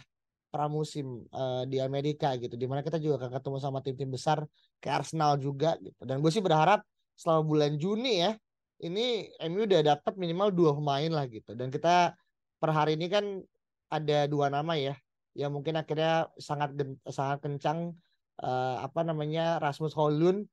pramusim 0.54 1.26
eh, 1.26 1.64
di 1.66 1.82
Amerika 1.82 2.38
gitu 2.38 2.54
di 2.54 2.70
mana 2.70 2.86
kita 2.86 3.02
juga 3.02 3.26
akan 3.26 3.32
ketemu 3.42 3.58
sama 3.58 3.82
tim-tim 3.82 4.14
besar 4.14 4.46
kayak 4.78 5.02
Arsenal 5.02 5.42
juga 5.42 5.74
gitu. 5.82 5.98
Dan 6.06 6.22
gue 6.22 6.30
sih 6.30 6.46
berharap 6.46 6.86
selama 7.18 7.42
bulan 7.42 7.74
Juni 7.82 8.22
ya 8.22 8.38
ini 8.86 9.34
MU 9.50 9.66
udah 9.66 9.82
dapat 9.98 10.14
minimal 10.14 10.54
dua 10.54 10.72
pemain 10.78 11.10
lah 11.10 11.26
gitu. 11.26 11.58
Dan 11.58 11.74
kita 11.74 12.14
per 12.62 12.70
hari 12.70 12.94
ini 12.94 13.10
kan 13.10 13.42
ada 13.90 14.30
dua 14.30 14.54
nama 14.54 14.78
ya 14.78 14.94
yang 15.34 15.50
mungkin 15.50 15.74
akhirnya 15.74 16.30
sangat 16.38 16.78
sangat 17.10 17.42
kencang 17.42 17.98
eh, 18.38 18.78
apa 18.78 19.02
namanya 19.02 19.58
Rasmus 19.58 19.98
Højlund 19.98 20.46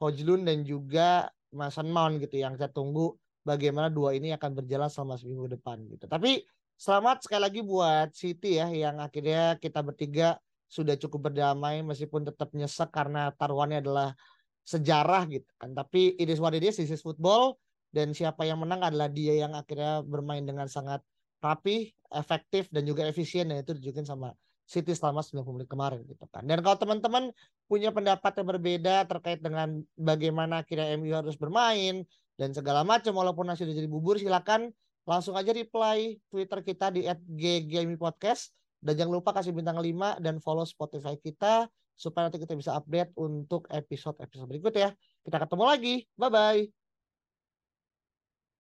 Højlund 0.00 0.48
dan 0.48 0.64
juga 0.64 1.28
Mason 1.52 1.92
Mount 1.92 2.24
gitu 2.24 2.40
yang 2.40 2.56
saya 2.56 2.72
tunggu 2.72 3.12
bagaimana 3.44 3.92
dua 3.92 4.16
ini 4.16 4.32
akan 4.32 4.64
berjalan 4.64 4.88
selama 4.88 5.20
seminggu 5.20 5.52
depan 5.52 5.84
gitu. 5.92 6.08
Tapi 6.08 6.42
selamat 6.82 7.22
sekali 7.22 7.42
lagi 7.46 7.60
buat 7.62 8.10
City 8.10 8.58
ya 8.58 8.66
yang 8.66 8.98
akhirnya 8.98 9.54
kita 9.62 9.86
bertiga 9.86 10.42
sudah 10.66 10.98
cukup 10.98 11.30
berdamai 11.30 11.78
meskipun 11.86 12.26
tetap 12.26 12.50
nyesek 12.50 12.90
karena 12.90 13.30
taruhannya 13.38 13.86
adalah 13.86 14.18
sejarah 14.66 15.30
gitu 15.30 15.46
kan. 15.62 15.78
Tapi 15.78 16.18
it 16.18 16.26
is 16.26 16.42
what 16.42 16.58
it 16.58 16.66
is 16.66 16.82
this 16.82 16.90
is 16.90 16.98
football. 16.98 17.54
Dan 17.92 18.16
siapa 18.16 18.42
yang 18.42 18.58
menang 18.58 18.82
adalah 18.82 19.06
dia 19.06 19.46
yang 19.46 19.54
akhirnya 19.54 20.02
bermain 20.02 20.42
dengan 20.42 20.66
sangat 20.66 21.04
rapi, 21.44 21.92
efektif 22.10 22.66
dan 22.72 22.82
juga 22.82 23.06
efisien. 23.06 23.46
Dan 23.52 23.62
itu 23.62 23.78
ditunjukin 23.78 24.08
sama 24.08 24.34
City 24.66 24.96
selama 24.96 25.22
90 25.22 25.54
menit 25.54 25.68
kemarin 25.70 26.00
gitu 26.08 26.24
kan. 26.32 26.42
Dan 26.42 26.64
kalau 26.66 26.80
teman-teman 26.82 27.30
punya 27.70 27.94
pendapat 27.94 28.32
yang 28.42 28.48
berbeda 28.48 29.06
terkait 29.06 29.38
dengan 29.38 29.76
bagaimana 29.94 30.64
akhirnya 30.66 30.98
MU 30.98 31.14
harus 31.14 31.38
bermain 31.38 32.02
dan 32.40 32.50
segala 32.56 32.82
macam 32.82 33.12
walaupun 33.12 33.46
hasil 33.52 33.68
jadi 33.68 33.86
bubur 33.86 34.16
silakan 34.16 34.72
langsung 35.02 35.34
aja 35.34 35.50
reply 35.50 36.18
Twitter 36.30 36.58
kita 36.62 36.94
di 36.94 37.06
@ggmipodcast 37.06 38.54
dan 38.82 38.98
jangan 38.98 39.14
lupa 39.22 39.30
kasih 39.34 39.54
bintang 39.54 39.78
5 39.78 40.18
dan 40.18 40.42
follow 40.42 40.66
Spotify 40.66 41.14
kita 41.18 41.70
supaya 41.94 42.26
nanti 42.26 42.42
kita 42.42 42.58
bisa 42.58 42.74
update 42.74 43.14
untuk 43.14 43.70
episode-episode 43.70 44.50
berikut 44.50 44.74
ya. 44.74 44.90
Kita 45.22 45.38
ketemu 45.38 45.64
lagi. 45.64 45.94
Bye 46.18 46.30
bye. 46.30 46.81